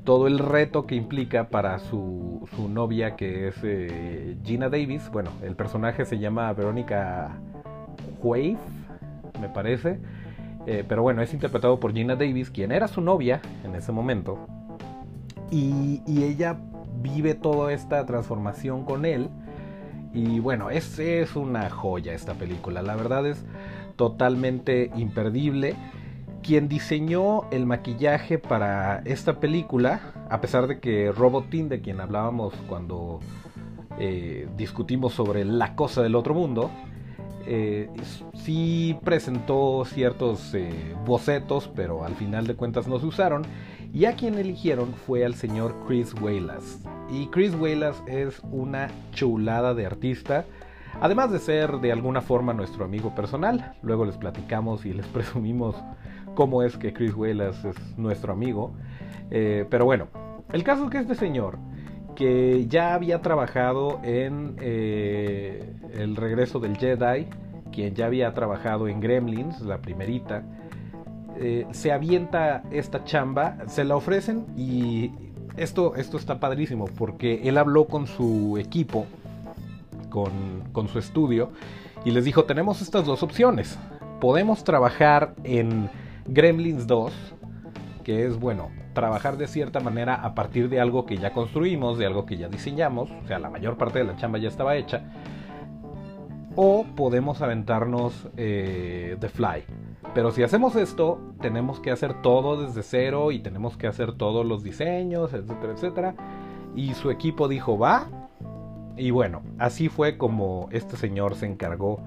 todo 0.04 0.26
el 0.26 0.38
reto 0.38 0.87
que 0.87 0.94
implica 0.94 1.49
para 1.49 1.78
su, 1.78 2.46
su 2.54 2.68
novia 2.68 3.16
que 3.16 3.49
es 3.49 3.56
eh, 3.62 4.37
Gina 4.44 4.68
Davis. 4.68 5.11
Bueno, 5.11 5.30
el 5.42 5.56
personaje 5.56 6.04
se 6.04 6.18
llama 6.18 6.52
Verónica 6.52 7.38
Wave, 8.23 8.58
me 9.40 9.49
parece. 9.49 9.99
Eh, 10.66 10.84
pero 10.87 11.02
bueno, 11.02 11.23
es 11.23 11.32
interpretado 11.34 11.80
por 11.80 11.92
Gina 11.92 12.16
Davis, 12.16 12.50
quien 12.50 12.73
era 12.73 12.88
su 12.88 13.00
novia 13.00 13.40
en 13.64 13.75
ese 13.75 13.92
momento. 13.92 14.46
Y, 15.50 16.02
y 16.06 16.25
ella 16.25 16.56
vive 17.02 17.34
toda 17.34 17.73
esta 17.73 18.04
transformación 18.06 18.84
con 18.84 19.04
él. 19.04 19.28
Y 20.12 20.38
bueno, 20.38 20.70
es, 20.70 20.99
es 20.99 21.34
una 21.34 21.68
joya 21.70 22.12
esta 22.12 22.34
película. 22.34 22.82
La 22.82 22.94
verdad 22.94 23.26
es 23.26 23.44
totalmente 23.96 24.90
imperdible. 24.96 25.75
Quien 26.44 26.68
diseñó 26.68 27.50
el 27.50 27.64
maquillaje 27.64 28.38
para 28.38 28.98
esta 29.06 29.40
película, 29.40 30.12
a 30.28 30.42
pesar 30.42 30.66
de 30.66 30.78
que 30.78 31.10
Robotin, 31.10 31.70
de 31.70 31.80
quien 31.80 32.02
hablábamos 32.02 32.52
cuando 32.68 33.20
eh, 33.98 34.46
discutimos 34.54 35.14
sobre 35.14 35.46
la 35.46 35.74
cosa 35.74 36.02
del 36.02 36.14
otro 36.14 36.34
mundo, 36.34 36.70
eh, 37.46 37.88
sí 38.34 38.94
presentó 39.04 39.86
ciertos 39.86 40.54
eh, 40.54 40.94
bocetos, 41.06 41.70
pero 41.74 42.04
al 42.04 42.14
final 42.14 42.46
de 42.46 42.56
cuentas 42.56 42.86
no 42.88 43.00
se 43.00 43.06
usaron. 43.06 43.42
Y 43.94 44.04
a 44.04 44.14
quien 44.14 44.34
eligieron 44.34 44.92
fue 44.92 45.24
al 45.24 45.34
señor 45.34 45.74
Chris 45.86 46.14
Walas. 46.20 46.78
Y 47.10 47.28
Chris 47.28 47.54
Walas 47.54 48.02
es 48.06 48.42
una 48.52 48.90
chulada 49.12 49.72
de 49.72 49.86
artista. 49.86 50.44
Además 51.00 51.32
de 51.32 51.38
ser 51.38 51.78
de 51.78 51.90
alguna 51.90 52.20
forma 52.20 52.52
nuestro 52.52 52.84
amigo 52.84 53.14
personal, 53.14 53.74
luego 53.82 54.04
les 54.04 54.18
platicamos 54.18 54.84
y 54.84 54.92
les 54.92 55.06
presumimos 55.08 55.76
cómo 56.35 56.62
es 56.62 56.76
que 56.76 56.93
Chris 56.93 57.14
Wallace 57.14 57.71
es 57.71 57.99
nuestro 57.99 58.33
amigo. 58.33 58.73
Eh, 59.31 59.67
pero 59.71 59.85
bueno, 59.85 60.09
el 60.53 60.62
caso 60.62 60.85
es 60.85 60.91
que 60.91 60.99
este 60.99 61.14
señor, 61.14 61.59
que 62.14 62.67
ya 62.67 62.95
había 62.95 63.23
trabajado 63.23 64.00
en 64.03 64.57
eh, 64.61 65.75
El 65.95 66.17
regreso 66.17 66.61
del 66.61 66.76
Jedi, 66.76 67.26
quien 67.73 67.95
ya 67.95 68.07
había 68.07 68.33
trabajado 68.35 68.88
en 68.88 69.00
Gremlins, 69.00 69.61
la 69.61 69.79
primerita, 69.79 70.45
eh, 71.37 71.67
se 71.73 71.91
avienta 71.91 72.62
esta 72.71 73.05
chamba, 73.05 73.57
se 73.67 73.85
la 73.85 73.97
ofrecen 73.97 74.47
y 74.57 75.11
esto, 75.57 75.97
esto 75.97 76.17
está 76.17 76.38
padrísimo 76.38 76.87
porque 76.97 77.49
él 77.49 77.59
habló 77.59 77.87
con 77.87 78.07
su 78.07 78.57
equipo 78.59 79.07
con, 80.73 80.88
su 80.88 80.99
estudio 80.99 81.50
y 82.05 82.12
les 82.12 82.25
dijo, 82.25 82.45
tenemos 82.45 82.83
estas 82.83 83.05
dos 83.05 83.23
opciones. 83.23 83.79
Podemos 84.21 84.62
trabajar 84.62 85.35
en 85.43 85.91
Gremlins 86.26 86.87
2, 86.87 87.12
que 88.02 88.26
es, 88.26 88.38
bueno, 88.38 88.71
trabajar 88.95 89.37
de 89.37 89.47
cierta 89.47 89.81
manera 89.81 90.14
a 90.14 90.35
partir 90.35 90.69
de 90.69 90.81
algo 90.81 91.04
que 91.04 91.19
ya 91.19 91.33
construimos, 91.33 91.99
de 91.99 92.07
algo 92.07 92.25
que 92.25 92.37
ya 92.37 92.49
diseñamos, 92.49 93.11
o 93.11 93.26
sea, 93.26 93.38
la 93.38 93.50
mayor 93.50 93.76
parte 93.76 93.99
de 93.99 94.04
la 94.04 94.16
chamba 94.16 94.38
ya 94.38 94.49
estaba 94.49 94.76
hecha. 94.76 95.02
O 96.57 96.85
podemos 96.95 97.43
aventarnos 97.43 98.28
eh, 98.37 99.16
The 99.19 99.28
Fly. 99.28 99.64
Pero 100.14 100.31
si 100.31 100.45
hacemos 100.45 100.76
esto, 100.76 101.21
tenemos 101.40 101.81
que 101.81 101.90
hacer 101.90 102.23
todo 102.23 102.64
desde 102.64 102.85
cero 102.85 103.33
y 103.33 103.40
tenemos 103.40 103.76
que 103.76 103.88
hacer 103.88 104.12
todos 104.12 104.47
los 104.47 104.62
diseños, 104.62 105.35
etcétera, 105.35 105.73
etcétera. 105.73 106.14
Y 106.76 106.95
su 106.95 107.11
equipo 107.11 107.49
dijo, 107.49 107.76
va, 107.76 108.24
y 108.96 109.10
bueno, 109.10 109.42
así 109.58 109.88
fue 109.88 110.16
como 110.16 110.68
este 110.70 110.96
señor 110.96 111.34
se 111.34 111.46
encargó 111.46 112.00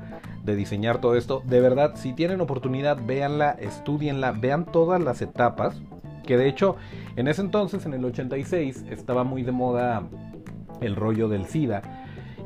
de 0.44 0.56
diseñar 0.56 1.01
todo 1.01 1.15
esto. 1.15 1.44
De 1.46 1.60
verdad, 1.60 1.96
si 1.96 2.13
tienen 2.13 2.39
oportunidad, 2.39 2.98
véanla, 3.06 3.51
estudienla, 3.51 4.32
vean 4.32 4.65
todas 4.65 5.01
las 5.01 5.22
etapas. 5.22 5.82
Que 6.25 6.38
de 6.38 6.48
hecho, 6.48 6.77
en 7.15 7.27
ese 7.27 7.41
entonces, 7.41 7.86
en 7.86 7.94
el 7.94 8.03
86, 8.06 8.86
estaba 8.89 9.24
muy 9.24 9.44
de 9.44 9.51
moda 9.51 10.03
el 10.82 10.96
rollo 10.96 11.27
del 11.27 11.46
SIDA. 11.46 11.82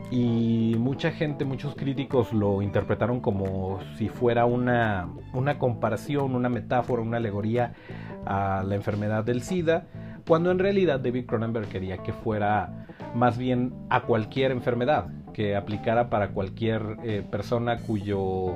Y 0.10 0.76
mucha 0.78 1.12
gente, 1.12 1.46
muchos 1.46 1.76
críticos 1.76 2.34
lo 2.34 2.62
interpretaron 2.62 3.22
como 3.22 3.80
si 3.98 4.10
fuera 4.10 4.46
una, 4.46 5.08
una 5.34 5.58
comparación, 5.58 6.36
una 6.36 6.50
metáfora, 6.50 7.02
una 7.02 7.18
alegoría 7.18 7.74
a 8.26 8.64
la 8.68 8.76
enfermedad 8.76 9.24
del 9.24 9.42
SIDA 9.42 9.86
cuando 10.28 10.52
en 10.52 10.60
realidad 10.60 11.00
David 11.00 11.26
Cronenberg 11.26 11.68
quería 11.68 11.98
que 11.98 12.14
fuera 12.14 12.88
más 13.16 13.38
bien 13.38 13.74
a 13.90 14.02
cualquier 14.02 14.52
enfermedad, 14.52 15.08
que 15.34 15.56
aplicara 15.56 16.10
para 16.10 16.30
cualquier 16.30 16.98
eh, 17.04 17.24
persona 17.30 17.78
cuyo, 17.78 18.56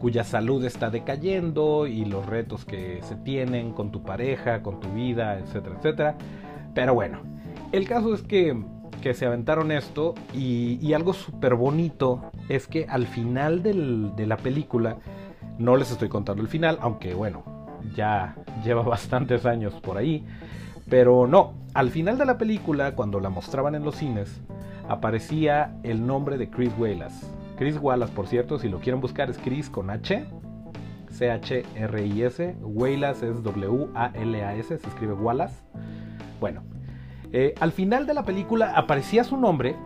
cuya 0.00 0.24
salud 0.24 0.64
está 0.64 0.90
decayendo 0.90 1.86
y 1.86 2.04
los 2.04 2.26
retos 2.26 2.64
que 2.64 3.00
se 3.02 3.16
tienen 3.16 3.72
con 3.72 3.92
tu 3.92 4.02
pareja, 4.02 4.62
con 4.62 4.80
tu 4.80 4.88
vida, 4.92 5.38
etcétera, 5.38 5.76
etcétera. 5.76 6.14
Pero 6.74 6.94
bueno, 6.94 7.20
el 7.72 7.86
caso 7.88 8.14
es 8.14 8.22
que, 8.22 8.56
que 9.02 9.14
se 9.14 9.26
aventaron 9.26 9.70
esto 9.72 10.14
y, 10.34 10.92
algo 10.92 11.12
súper 11.12 11.54
bonito 11.54 12.30
es 12.48 12.66
que 12.66 12.86
al 12.88 13.06
final 13.06 13.62
de 13.62 14.26
la 14.26 14.36
película, 14.36 14.98
no 15.58 15.76
les 15.76 15.90
estoy 15.90 16.08
contando 16.08 16.42
el 16.42 16.48
final, 16.48 16.78
aunque 16.80 17.14
bueno, 17.14 17.44
ya 17.94 18.36
lleva 18.64 18.82
bastantes 18.84 19.46
años 19.46 19.74
por 19.74 19.96
ahí, 19.96 20.24
pero 20.88 21.26
no, 21.26 21.54
al 21.74 21.90
final 21.90 22.18
de 22.18 22.26
la 22.26 22.38
película, 22.38 22.94
cuando 22.94 23.20
la 23.20 23.30
mostraban 23.30 23.74
en 23.74 23.84
los 23.84 23.96
cines, 23.96 24.40
aparecía 24.88 25.74
el 25.82 26.06
nombre 26.06 26.38
de 26.38 26.50
Chris 26.50 26.72
Wallace. 26.78 27.26
Chris 27.56 27.78
Wallace, 27.80 28.12
por 28.12 28.26
cierto, 28.26 28.58
si 28.58 28.68
lo 28.68 28.80
quieren 28.80 29.00
buscar 29.00 29.30
es 29.30 29.38
Chris 29.38 29.70
con 29.70 29.90
H, 29.90 30.24
C-H-R-I-S, 31.10 32.56
Wallace 32.60 33.30
es 33.30 33.42
W-A-L-A-S, 33.42 34.78
se 34.78 34.88
escribe 34.88 35.14
Wallace. 35.14 35.54
Bueno, 36.40 36.62
eh, 37.32 37.54
al 37.60 37.72
final 37.72 38.06
de 38.06 38.14
la 38.14 38.24
película 38.24 38.72
aparecía 38.76 39.24
su 39.24 39.36
nombre 39.36 39.76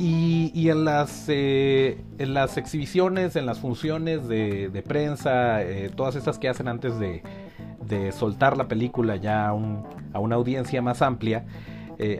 y, 0.00 0.68
en, 0.68 0.84
las, 0.84 1.24
eh, 1.28 2.04
en 2.18 2.34
las 2.34 2.56
exhibiciones, 2.56 3.34
en 3.34 3.46
las 3.46 3.58
funciones 3.58 4.28
de, 4.28 4.84
prensa, 4.86 5.62
eh, 5.62 5.90
todas 5.94 6.14
esas 6.14 6.38
que 6.38 6.48
hacen 6.48 6.68
antes 6.68 6.98
de, 6.98 7.22
de 7.88 8.12
soltar 8.12 8.56
la 8.56 8.68
película 8.68 9.16
ya 9.16 9.52
a, 10.12 10.18
una 10.20 10.36
audiencia 10.36 10.82
más 10.82 11.02
amplia, 11.02 11.44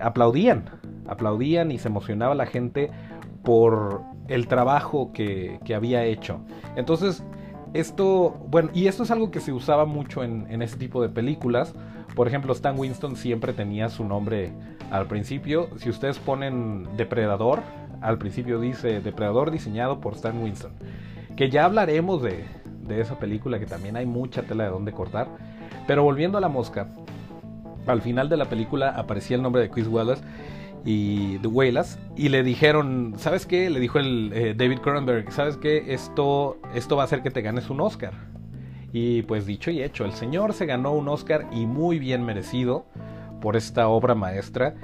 aplaudían, 0.00 0.64
aplaudían 1.06 1.70
y 1.70 1.78
se 1.78 1.88
emocionaba 1.88 2.34
la 2.34 2.46
gente 2.46 2.90
por 3.42 4.02
el 4.28 4.46
trabajo 4.46 5.12
que, 5.12 5.58
que 5.64 5.74
había 5.74 6.04
hecho. 6.04 6.40
Entonces, 6.76 7.24
esto, 7.74 8.36
bueno, 8.48 8.70
y 8.74 8.86
esto 8.86 9.02
es 9.02 9.10
algo 9.10 9.30
que 9.30 9.40
se 9.40 9.52
usaba 9.52 9.84
mucho 9.84 10.22
en, 10.22 10.46
en 10.50 10.62
este 10.62 10.78
tipo 10.78 11.02
de 11.02 11.08
películas. 11.08 11.74
Por 12.14 12.28
ejemplo, 12.28 12.52
Stan 12.52 12.78
Winston 12.78 13.16
siempre 13.16 13.52
tenía 13.52 13.88
su 13.88 14.04
nombre 14.04 14.52
al 14.90 15.06
principio. 15.06 15.68
Si 15.76 15.90
ustedes 15.90 16.18
ponen 16.18 16.88
Depredador, 16.96 17.62
al 18.00 18.18
principio 18.18 18.60
dice 18.60 19.00
Depredador 19.00 19.50
diseñado 19.50 20.00
por 20.00 20.14
Stan 20.14 20.40
Winston. 20.42 20.72
Que 21.36 21.50
ya 21.50 21.64
hablaremos 21.64 22.22
de, 22.22 22.44
de 22.82 23.00
esa 23.00 23.18
película, 23.18 23.58
que 23.58 23.66
también 23.66 23.96
hay 23.96 24.06
mucha 24.06 24.42
tela 24.42 24.64
de 24.64 24.70
dónde 24.70 24.92
cortar. 24.92 25.28
Pero 25.86 26.02
volviendo 26.02 26.38
a 26.38 26.40
la 26.40 26.48
mosca, 26.48 26.88
al 27.92 28.02
final 28.02 28.28
de 28.28 28.36
la 28.36 28.46
película 28.46 28.90
aparecía 28.90 29.36
el 29.36 29.42
nombre 29.42 29.62
de 29.62 29.70
Chris 29.70 29.86
Wallace 29.86 30.22
y 30.84 31.38
The 31.38 31.48
Wallace 31.48 31.98
y 32.16 32.28
le 32.28 32.42
dijeron, 32.42 33.14
¿sabes 33.16 33.46
qué? 33.46 33.70
Le 33.70 33.80
dijo 33.80 33.98
el 33.98 34.32
eh, 34.34 34.54
David 34.56 34.78
Cronenberg, 34.78 35.32
¿sabes 35.32 35.56
qué? 35.56 35.92
Esto, 35.92 36.58
esto 36.74 36.96
va 36.96 37.02
a 37.02 37.04
hacer 37.06 37.22
que 37.22 37.30
te 37.30 37.42
ganes 37.42 37.70
un 37.70 37.80
Oscar. 37.80 38.12
Y 38.92 39.22
pues 39.22 39.44
dicho 39.44 39.70
y 39.70 39.82
hecho, 39.82 40.04
el 40.04 40.12
señor 40.12 40.54
se 40.54 40.66
ganó 40.66 40.92
un 40.92 41.08
Oscar 41.08 41.46
y 41.52 41.66
muy 41.66 41.98
bien 41.98 42.24
merecido 42.24 42.86
por 43.40 43.56
esta 43.56 43.88
obra 43.88 44.14
maestra. 44.14 44.74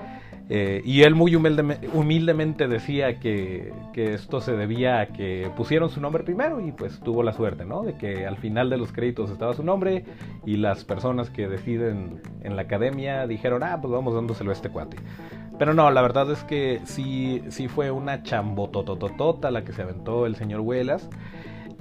Eh, 0.51 0.83
y 0.85 1.03
él 1.03 1.15
muy 1.15 1.35
humildemente 1.37 2.69
decía 2.69 3.19
que, 3.19 3.73
que, 3.95 4.13
esto 4.13 4.43
se 4.43 4.53
debía 4.53 5.01
a 5.01 5.07
que 5.07 5.51
pusieron 5.57 5.89
su 5.89 6.03
nombre 6.03 6.23
primero 6.23 6.61
y 6.61 6.71
pues 6.71 7.01
tuvo 7.01 7.23
la 7.23 7.33
suerte, 7.33 7.65
¿no? 7.65 7.83
De 7.83 7.97
que 7.97 8.27
al 8.27 8.37
final 8.37 8.69
de 8.69 8.77
los 8.77 8.93
créditos 8.93 9.31
estaba 9.31 9.55
su 9.55 9.63
nombre 9.63 10.05
y 10.45 10.57
las 10.57 10.85
personas 10.85 11.31
que 11.31 11.49
deciden 11.49 12.21
en 12.43 12.57
la 12.57 12.63
academia 12.63 13.27
dijeron, 13.27 13.63
ah, 13.63 13.79
pues 13.81 13.91
vamos 13.91 14.15
dándoselo 14.15 14.51
a 14.51 14.53
este 14.53 14.69
cuate. 14.69 14.99
Pero 15.59 15.73
no, 15.73 15.91
la 15.91 16.03
verdad 16.03 16.31
es 16.31 16.45
que 16.45 16.81
sí, 16.85 17.43
sí 17.49 17.69
fue 17.69 17.91
una 17.91 18.23
chambotototota 18.23 19.51
la 19.51 19.65
que 19.65 19.73
se 19.73 19.83
aventó 19.83 20.27
el 20.27 20.37
señor 20.37 20.61
Huelas. 20.61 21.09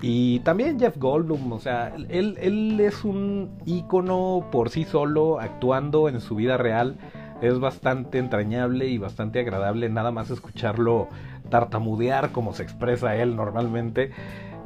Y 0.02 0.40
también 0.40 0.80
Jeff 0.80 0.98
Goldblum, 0.98 1.52
o 1.52 1.60
sea, 1.60 1.94
él, 2.10 2.38
él 2.40 2.80
es 2.80 3.04
un 3.04 3.52
ícono 3.66 4.48
por 4.52 4.70
sí 4.70 4.84
solo, 4.84 5.40
actuando 5.40 6.08
en 6.08 6.22
su 6.22 6.36
vida 6.36 6.58
real. 6.58 6.98
Es 7.44 7.60
bastante 7.60 8.18
entrañable 8.18 8.88
y 8.88 8.98
bastante 8.98 9.40
agradable 9.40 9.90
nada 9.90 10.12
más 10.12 10.32
escucharlo 10.32 11.10
tartamudear 11.50 12.32
como 12.32 12.54
se 12.54 12.64
expresa 12.64 13.16
él 13.16 13.36
normalmente. 13.36 14.12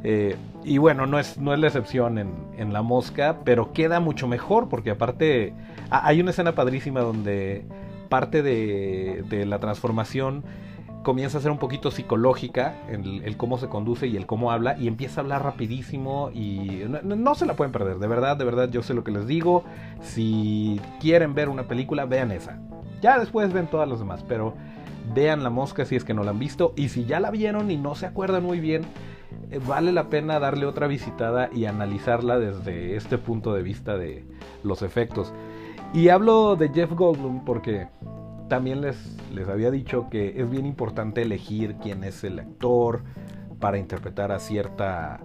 Eh, 0.04 0.36
y 0.64 0.78
bueno, 0.78 1.06
no 1.06 1.18
es, 1.18 1.38
no 1.38 1.52
es 1.52 1.58
la 1.58 1.66
excepción 1.66 2.18
en, 2.18 2.32
en, 2.56 2.72
La 2.72 2.82
Mosca, 2.82 3.38
pero 3.44 3.72
queda 3.72 3.98
mucho 3.98 4.28
mejor 4.28 4.68
porque 4.68 4.90
aparte 4.90 5.54
hay 5.90 6.20
una 6.20 6.30
escena 6.30 6.54
padrísima 6.54 7.00
donde 7.00 7.64
parte 8.08 8.42
de, 8.42 9.44
la 9.46 9.58
transformación 9.58 10.44
comienza 11.02 11.38
a 11.38 11.40
ser 11.40 11.50
un 11.50 11.58
poquito 11.58 11.90
psicológica, 11.90 12.74
el, 12.90 13.22
el, 13.24 13.36
cómo 13.36 13.56
se 13.58 13.68
conduce 13.68 14.06
y 14.06 14.16
el 14.16 14.26
cómo 14.26 14.50
habla, 14.50 14.76
y 14.78 14.88
empieza 14.88 15.20
a 15.20 15.22
hablar 15.22 15.42
rapidísimo 15.42 16.30
y 16.34 16.82
no, 17.02 17.34
se 17.34 17.46
la 17.46 17.54
pueden 17.54 17.72
perder, 17.72 17.98
de 17.98 18.06
verdad, 18.06 18.36
de 18.36 18.44
verdad, 18.44 18.68
yo 18.70 18.82
sé 18.82 18.94
lo 18.94 19.04
que 19.04 19.12
les 19.12 19.26
digo, 19.26 19.64
si 20.02 20.80
quieren 21.00 21.34
ver 21.34 21.48
una 21.48 21.64
película, 21.64 22.04
vean 22.04 22.32
esa. 22.32 22.58
Ya 23.00 23.18
después 23.18 23.52
ven 23.52 23.66
todas 23.66 23.88
las 23.88 23.98
demás, 23.98 24.24
pero 24.26 24.54
vean 25.14 25.42
La 25.42 25.50
Mosca 25.50 25.84
si 25.84 25.96
es 25.96 26.04
que 26.04 26.14
no 26.14 26.22
la 26.22 26.30
han 26.30 26.38
visto, 26.38 26.72
y 26.76 26.88
si 26.88 27.04
ya 27.04 27.20
la 27.20 27.30
vieron 27.30 27.70
y 27.70 27.76
no 27.76 27.94
se 27.94 28.06
acuerdan 28.06 28.44
muy 28.44 28.60
bien, 28.60 28.82
eh, 29.50 29.60
vale 29.66 29.92
la 29.92 30.08
pena 30.08 30.38
darle 30.38 30.66
otra 30.66 30.86
visitada 30.86 31.50
y 31.52 31.66
analizarla 31.66 32.38
desde 32.38 32.96
este 32.96 33.18
punto 33.18 33.54
de 33.54 33.62
vista 33.62 33.96
de 33.96 34.24
los 34.62 34.82
efectos. 34.82 35.32
Y 35.94 36.08
hablo 36.08 36.56
de 36.56 36.68
Jeff 36.68 36.92
Goldblum 36.92 37.44
porque 37.44 37.88
también 38.48 38.80
les, 38.80 39.16
les 39.32 39.48
había 39.48 39.70
dicho 39.70 40.08
que 40.10 40.40
es 40.40 40.50
bien 40.50 40.66
importante 40.66 41.22
elegir 41.22 41.76
quién 41.82 42.04
es 42.04 42.24
el 42.24 42.38
actor 42.38 43.02
para 43.60 43.78
interpretar 43.78 44.32
a 44.32 44.38
cierta, 44.38 45.20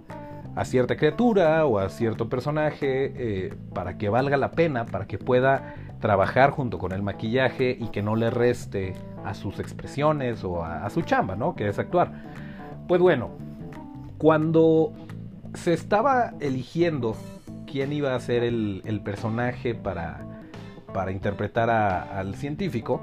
a 0.54 0.64
cierta 0.64 0.96
criatura 0.96 1.64
o 1.66 1.78
a 1.78 1.88
cierto 1.88 2.28
personaje 2.28 3.12
eh, 3.16 3.54
para 3.74 3.98
que 3.98 4.08
valga 4.08 4.36
la 4.36 4.52
pena, 4.52 4.86
para 4.86 5.06
que 5.06 5.18
pueda 5.18 5.74
trabajar 6.04 6.50
junto 6.50 6.76
con 6.76 6.92
el 6.92 7.00
maquillaje 7.00 7.78
y 7.80 7.88
que 7.88 8.02
no 8.02 8.14
le 8.14 8.28
reste 8.28 8.92
a 9.24 9.32
sus 9.32 9.58
expresiones 9.58 10.44
o 10.44 10.62
a, 10.62 10.90
su 10.90 11.00
chamba, 11.00 11.34
¿no? 11.34 11.54
Que 11.54 11.66
es 11.66 11.78
actuar. 11.78 12.12
Pues 12.86 13.00
bueno, 13.00 13.30
cuando 14.18 14.92
se 15.54 15.72
estaba 15.72 16.34
eligiendo 16.40 17.16
quién 17.66 17.90
iba 17.90 18.14
a 18.14 18.20
ser 18.20 18.44
el, 18.44 19.00
personaje 19.02 19.74
para 19.74 20.20
para 20.92 21.10
interpretar 21.10 21.70
al 21.70 22.34
científico, 22.34 23.00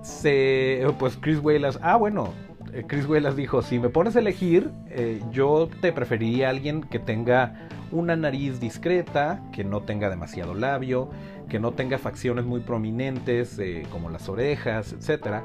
se, 0.00 0.86
pues 1.00 1.18
Chris 1.20 1.40
Wallace, 1.40 1.80
ah 1.82 1.96
bueno, 1.96 2.28
eh, 2.72 2.84
Chris 2.86 3.08
dijo, 3.34 3.60
si 3.60 3.80
me 3.80 3.88
pones 3.88 4.14
a 4.14 4.20
elegir, 4.20 4.70
eh, 4.88 5.20
yo 5.32 5.68
te 5.80 5.92
preferiría 5.92 6.46
a 6.46 6.50
alguien 6.50 6.82
que 6.82 7.00
tenga 7.00 7.68
una 7.92 8.14
nariz 8.14 8.60
discreta, 8.60 9.42
que 9.52 9.64
no 9.64 9.82
tenga 9.82 10.08
demasiado 10.08 10.54
labio, 10.54 11.10
que 11.50 11.58
no 11.58 11.72
tenga 11.72 11.98
facciones 11.98 12.46
muy 12.46 12.60
prominentes 12.60 13.58
eh, 13.58 13.82
como 13.92 14.08
las 14.08 14.30
orejas, 14.30 14.94
etcétera, 14.94 15.44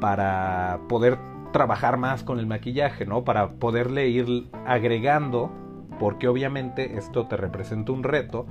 para 0.00 0.80
poder 0.88 1.18
trabajar 1.52 1.96
más 1.96 2.24
con 2.24 2.40
el 2.40 2.46
maquillaje, 2.46 3.06
¿no? 3.06 3.22
Para 3.22 3.52
poderle 3.52 4.08
ir 4.08 4.48
agregando, 4.66 5.52
porque 6.00 6.26
obviamente 6.26 6.98
esto 6.98 7.26
te 7.28 7.36
representa 7.36 7.92
un 7.92 8.02
reto, 8.02 8.46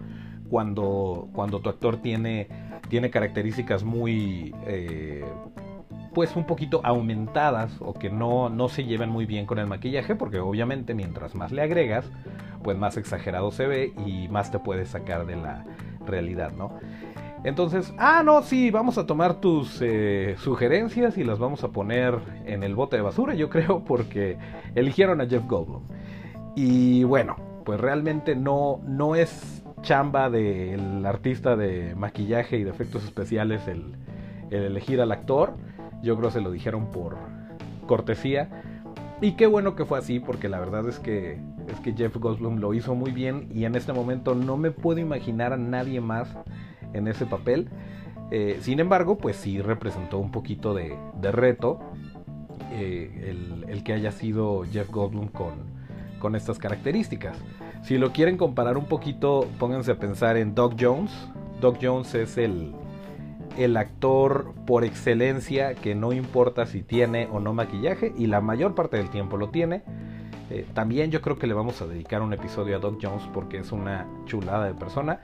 cuando, 0.50 1.28
cuando 1.34 1.60
tu 1.60 1.69
actor 1.69 1.98
tiene, 1.98 2.48
tiene 2.88 3.10
características 3.10 3.84
muy, 3.84 4.56
eh, 4.65 5.26
pues 6.13 6.36
un 6.36 6.45
poquito 6.45 6.82
aumentadas 6.84 7.76
o 7.82 7.93
que 7.93 8.10
no, 8.10 8.50
no 8.50 8.69
se 8.69 8.86
llevan 8.86 9.10
muy 9.10 9.26
bien 9.26 9.45
con 9.45 9.60
el 9.60 9.67
maquillaje, 9.67 10.15
porque 10.15 10.39
obviamente 10.39 10.93
mientras 10.93 11.36
más 11.36 11.52
le 11.52 11.62
agregas, 11.62 12.10
pues 12.63 12.78
más 12.78 12.95
exagerado 12.98 13.52
se 13.52 13.67
ve 13.67 13.93
y 14.06 14.28
más 14.30 14.52
te 14.52 14.60
puedes 14.60 14.89
sacar 14.89 15.26
de 15.26 15.36
la 15.36 15.65
realidad, 16.06 16.52
¿no? 16.52 16.80
Entonces, 17.44 17.94
ah, 18.00 18.24
no, 18.26 18.41
sí, 18.41 18.72
vamos 18.72 18.98
a 18.98 19.06
tomar 19.06 19.36
tus 19.36 19.80
eh, 19.80 20.36
sugerencias 20.39 21.15
y 21.18 21.24
las 21.24 21.38
vamos 21.38 21.63
a 21.63 21.68
poner 21.68 22.18
en 22.46 22.63
el 22.63 22.74
bote 22.74 22.96
de 22.96 23.04
basura, 23.04 23.36
yo 23.36 23.50
creo, 23.50 23.84
porque 23.86 24.38
eligieron 24.74 25.22
a 25.22 25.28
Jeff 25.28 25.46
Goldblum. 25.46 25.84
Y 26.56 27.04
bueno, 27.04 27.36
pues 27.63 27.80
realmente 27.80 28.36
no, 28.36 28.80
no 28.84 29.15
es 29.15 29.63
chamba 29.82 30.32
del 30.32 31.06
artista 31.06 31.56
de 31.56 31.94
maquillaje 31.96 32.58
y 32.58 32.63
de 32.63 32.72
efectos 32.72 33.04
especiales 33.04 33.68
el, 33.68 33.96
elegir 34.50 35.00
al 35.00 35.12
actor. 35.12 35.54
Yo 36.02 36.18
creo 36.18 36.30
que 36.30 36.34
se 36.34 36.41
lo 36.41 36.52
dijeron 36.52 36.91
por 36.91 37.18
cortesía. 37.86 38.50
Y 39.22 39.34
qué 39.34 39.48
bueno 39.48 39.76
que 39.76 39.86
fue 39.86 40.00
así, 40.00 40.20
porque 40.20 40.50
la 40.50 40.60
verdad 40.60 40.89
es 40.89 41.00
que, 41.00 41.39
es 41.67 41.80
que 41.80 41.93
Jeff 41.93 42.15
Goldblum 42.17 42.58
lo 42.60 42.73
hizo 42.73 42.95
muy 42.95 43.12
bien 43.12 43.49
y 43.54 43.65
en 43.65 43.75
este 43.75 43.93
momento 43.93 44.36
no 44.36 44.58
me 44.58 44.71
puedo 44.71 44.99
imaginar 44.99 45.54
a 45.54 45.58
nadie 45.58 46.01
más 46.01 46.30
en 46.93 47.08
ese 47.08 47.25
papel. 47.25 47.69
Eh, 48.32 48.58
sin 48.62 48.80
embargo, 48.80 49.17
pues 49.17 49.36
sí 49.36 49.62
representó 49.62 50.17
un 50.17 50.32
poquito 50.32 50.73
de, 50.73 50.97
reto 51.21 51.80
eh, 52.71 53.36
el, 53.67 53.84
que 53.84 53.93
haya 53.93 54.12
sido 54.12 54.63
Jeff 54.71 54.89
Goldblum 54.89 55.28
con, 55.30 55.75
estas 56.36 56.58
características. 56.58 57.38
Si 57.84 57.99
lo 57.99 58.12
quieren 58.12 58.36
comparar 58.36 58.80
un 58.80 58.86
poquito, 58.86 59.47
pónganse 59.60 59.91
a 59.91 59.99
pensar 59.99 60.38
en 60.38 60.56
Doc 60.56 60.73
Jones. 60.80 61.12
Doc 61.62 61.78
Jones 61.80 62.15
es 62.15 62.39
el 62.39 63.78
actor 63.78 64.56
por 64.65 64.84
excelencia 64.84 65.75
que 65.75 65.93
no 65.93 66.13
importa 66.13 66.65
si 66.65 66.82
tiene 66.82 67.28
o 67.32 67.39
no 67.39 67.54
maquillaje 67.54 68.12
y 68.17 68.25
la 68.25 68.41
mayor 68.41 68.73
parte 68.73 68.97
del 68.97 69.12
tiempo 69.12 69.38
lo 69.38 69.49
tiene. 69.49 69.84
Eh, 70.49 70.65
también 70.73 71.12
yo 71.12 71.21
creo 71.21 71.38
que 71.38 71.47
le 71.47 71.53
vamos 71.53 71.81
a 71.81 71.88
dedicar 71.88 72.21
un 72.21 72.34
episodio 72.34 72.75
a 72.75 72.79
Doc 72.79 72.99
Jones 73.01 73.23
porque 73.34 73.58
es 73.58 73.71
una 73.71 74.08
chulada 74.25 74.65
de 74.65 74.73
persona. 74.73 75.19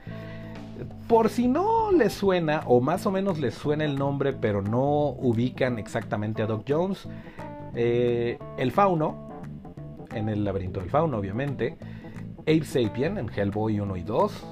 Por 1.06 1.28
si 1.28 1.46
no 1.46 1.92
les 1.92 2.12
suena, 2.12 2.62
o 2.66 2.80
más 2.80 3.06
o 3.06 3.12
menos 3.12 3.38
les 3.38 3.54
suena 3.54 3.84
el 3.84 3.96
nombre, 3.96 4.32
pero 4.32 4.62
no 4.62 5.10
ubican 5.10 5.78
exactamente 5.78 6.42
a 6.42 6.46
Doc 6.46 6.64
Jones, 6.68 7.08
eh, 7.74 8.38
el 8.56 8.72
fauno, 8.72 9.30
en 10.12 10.28
el 10.28 10.44
laberinto 10.44 10.80
del 10.80 10.90
fauno, 10.90 11.18
obviamente, 11.18 11.76
Ape 12.40 12.64
Sapien 12.64 13.18
en 13.18 13.28
Hellboy 13.28 13.80
1 13.80 13.96
y 13.96 14.02
2, 14.02 14.46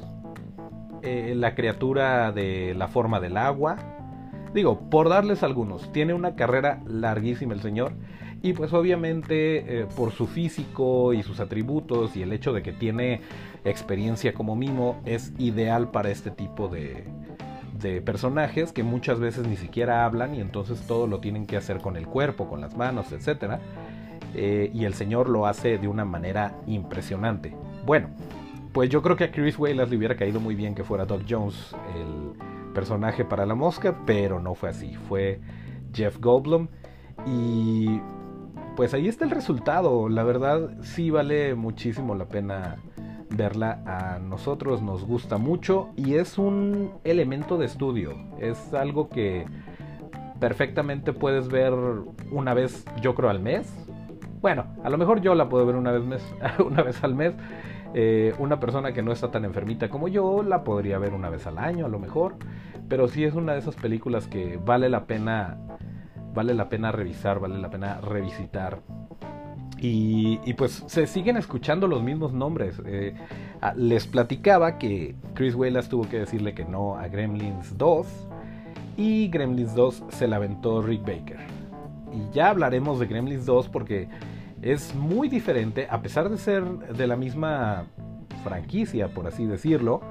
eh, 1.03 1.35
la 1.37 1.55
criatura 1.55 2.31
de 2.31 2.75
la 2.77 2.87
forma 2.87 3.21
del 3.21 3.37
agua, 3.37 3.77
digo, 4.55 4.89
por 4.91 5.09
darles 5.09 5.43
algunos, 5.43 5.91
tiene 5.93 6.15
una 6.15 6.37
carrera 6.37 6.81
larguísima 6.87 7.55
el 7.55 7.61
señor. 7.63 7.93
Y 8.43 8.55
pues 8.55 8.73
obviamente 8.73 9.81
eh, 9.81 9.87
por 9.97 10.13
su 10.13 10.27
físico 10.27 11.13
y 11.13 11.23
sus 11.23 11.41
atributos 11.41 12.17
y 12.17 12.23
el 12.23 12.33
hecho 12.33 12.53
de 12.53 12.63
que 12.63 12.73
tiene 12.73 13.21
experiencia 13.65 14.33
como 14.33 14.57
mimo 14.57 15.01
es 15.05 15.33
ideal 15.39 15.91
para 15.91 16.11
este 16.11 16.31
tipo 16.31 16.69
de, 16.69 17.05
de 17.81 18.01
personajes 18.01 18.73
que 18.73 18.83
muchas 18.83 19.21
veces 19.21 19.47
ni 19.47 19.57
siquiera 19.57 20.05
hablan 20.05 20.35
y 20.35 20.41
entonces 20.41 20.81
todo 20.87 21.07
lo 21.07 21.21
tienen 21.21 21.47
que 21.47 21.57
hacer 21.57 21.79
con 21.79 21.97
el 21.97 22.07
cuerpo, 22.07 22.49
con 22.49 22.61
las 22.61 22.77
manos, 22.77 23.13
etc. 23.13 23.59
Eh, 24.35 24.71
y 24.73 24.85
el 24.85 24.95
señor 24.95 25.29
lo 25.29 25.47
hace 25.47 25.79
de 25.79 25.89
una 25.89 26.05
manera 26.05 26.57
impresionante. 26.67 27.55
Bueno, 27.85 28.09
pues 28.73 28.89
yo 28.91 29.03
creo 29.03 29.17
que 29.17 29.25
a 29.25 29.33
Chris 29.33 29.59
Wallace 29.59 29.91
le 29.91 29.97
hubiera 29.97 30.17
caído 30.17 30.41
muy 30.41 30.55
bien 30.55 30.75
que 30.75 30.85
fuera 30.85 31.05
Doc 31.05 31.23
Jones 31.29 31.75
el 31.97 32.73
personaje 32.73 33.25
para 33.25 33.47
la 33.47 33.55
mosca, 33.55 34.03
pero 34.07 34.41
no 34.41 34.55
fue 34.55 34.69
así, 34.69 34.95
fue 35.09 35.41
Jeff 35.93 36.19
Goldblum 36.21 36.69
y 37.27 38.01
pues 38.77 38.95
ahí 38.95 39.09
está 39.09 39.25
el 39.25 39.31
resultado. 39.31 40.09
La 40.09 40.23
verdad 40.23 40.71
sí 40.83 41.11
vale 41.11 41.55
muchísimo 41.55 42.15
la 42.15 42.27
pena 42.27 42.77
verla. 43.31 43.83
A 43.87 44.19
nosotros 44.19 44.83
nos 44.83 45.05
gusta 45.05 45.39
mucho 45.39 45.91
y 45.97 46.15
es 46.15 46.39
un 46.39 46.93
elemento 47.05 47.59
de 47.59 47.67
estudio. 47.67 48.15
Es 48.39 48.75
algo 48.75 49.09
que 49.09 49.47
perfectamente 50.39 51.13
puedes 51.13 51.49
ver 51.49 51.73
una 52.31 52.55
vez, 52.55 52.85
yo 53.01 53.15
creo, 53.15 53.31
al 53.31 53.41
mes. 53.41 53.73
Bueno, 54.41 54.65
a 54.83 54.89
lo 54.89 54.97
mejor 54.97 55.21
yo 55.21 55.35
la 55.35 55.49
puedo 55.49 55.67
ver 55.67 55.77
una 55.77 55.93
vez, 55.93 56.05
mes, 56.05 56.35
una 56.65 56.83
vez 56.83 57.03
al 57.05 57.15
mes. 57.15 57.35
Eh, 57.93 58.35
una 58.39 58.61
persona 58.61 58.93
que 58.93 59.03
no 59.03 59.11
está 59.11 59.33
tan 59.33 59.45
enfermita 59.45 59.91
como 59.91 60.07
yo 60.07 60.45
la 60.45 60.63
podría 60.63 60.99
ver 60.99 61.13
una 61.13 61.29
vez 61.29 61.47
al 61.47 61.59
año, 61.59 61.87
a 61.87 61.89
lo 61.89 61.99
mejor. 61.99 62.37
Pero 62.89 63.09
sí 63.09 63.25
es 63.25 63.35
una 63.35 63.53
de 63.53 63.61
esas 63.61 63.77
películas 63.77 64.27
que 64.27 64.59
vale 64.65 64.89
la 64.89 65.05
pena 65.07 65.59
vale 66.35 66.55
la 66.55 66.69
pena 66.69 66.93
revisar, 66.93 67.41
vale 67.41 67.59
la 67.59 67.71
pena 67.71 68.01
revisitar. 68.01 68.81
Y, 69.83 70.37
pues 70.55 70.85
se 70.87 71.07
siguen 71.07 71.39
escuchando 71.39 71.87
los 71.87 72.03
mismos 72.03 72.35
nombres. 72.35 72.81
Eh, 72.85 73.15
les 73.77 74.07
platicaba 74.07 74.77
que 74.77 75.15
Chris 75.35 75.55
Wallace 75.55 75.89
tuvo 75.89 76.07
que 76.07 76.19
decirle 76.19 76.53
que 76.53 76.67
no 76.67 76.97
a 76.97 77.09
Gremlins 77.09 77.79
2 77.79 78.07
y 78.99 79.29
Gremlins 79.29 79.75
2 79.75 80.05
se 80.11 80.29
la 80.29 80.37
aventó 80.37 80.83
Rick 80.83 81.01
Baker. 81.01 81.39
Y 82.13 82.35
ya 82.35 82.51
hablaremos 82.51 83.01
de 83.01 83.07
Gremlins 83.07 83.47
2 83.47 83.69
porque 83.69 84.09
es 84.61 84.95
muy 84.95 85.29
diferente, 85.29 85.87
a 85.89 86.03
pesar 86.03 86.29
de 86.29 86.37
ser 86.37 86.63
de 86.63 87.07
la 87.07 87.17
misma 87.17 87.87
franquicia, 88.45 89.09
por 89.09 89.27
así 89.27 89.47
decirlo 89.47 90.03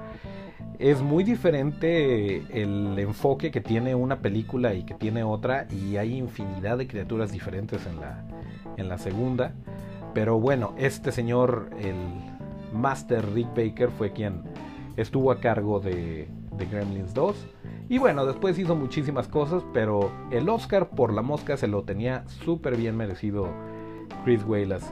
es 0.79 1.01
muy 1.01 1.25
diferente 1.25 2.37
el 2.49 2.97
enfoque 2.97 3.51
que 3.51 3.59
tiene 3.59 3.95
una 3.95 4.19
película 4.19 4.73
y 4.73 4.83
que 4.83 4.93
tiene 4.93 5.23
otra 5.23 5.67
y 5.69 5.97
hay 5.97 6.15
infinidad 6.15 6.77
de 6.77 6.87
criaturas 6.87 7.33
diferentes 7.33 7.85
en 7.85 7.99
la, 7.99 8.23
en 8.77 8.87
la 8.87 8.97
segunda. 8.97 9.53
Pero 10.13 10.39
bueno, 10.39 10.73
este 10.77 11.11
señor, 11.11 11.69
el 11.79 11.95
Master 12.73 13.25
Rick 13.33 13.49
Baker, 13.49 13.89
fue 13.91 14.13
quien 14.13 14.41
estuvo 14.95 15.31
a 15.31 15.41
cargo 15.41 15.81
de, 15.81 16.29
Gremlins 16.71 17.13
2. 17.13 17.35
Y 17.89 17.97
bueno, 17.97 18.25
después 18.25 18.57
hizo 18.57 18.75
muchísimas 18.75 19.27
cosas, 19.27 19.63
pero 19.73 20.11
el 20.31 20.47
Oscar 20.47 20.89
por 20.91 21.13
la 21.13 21.21
mosca 21.21 21.57
se 21.57 21.67
lo 21.67 21.83
tenía 21.83 22.23
súper 22.27 22.77
bien 22.77 22.95
merecido 22.95 23.49
Chris 24.23 24.45
Wallace. 24.45 24.87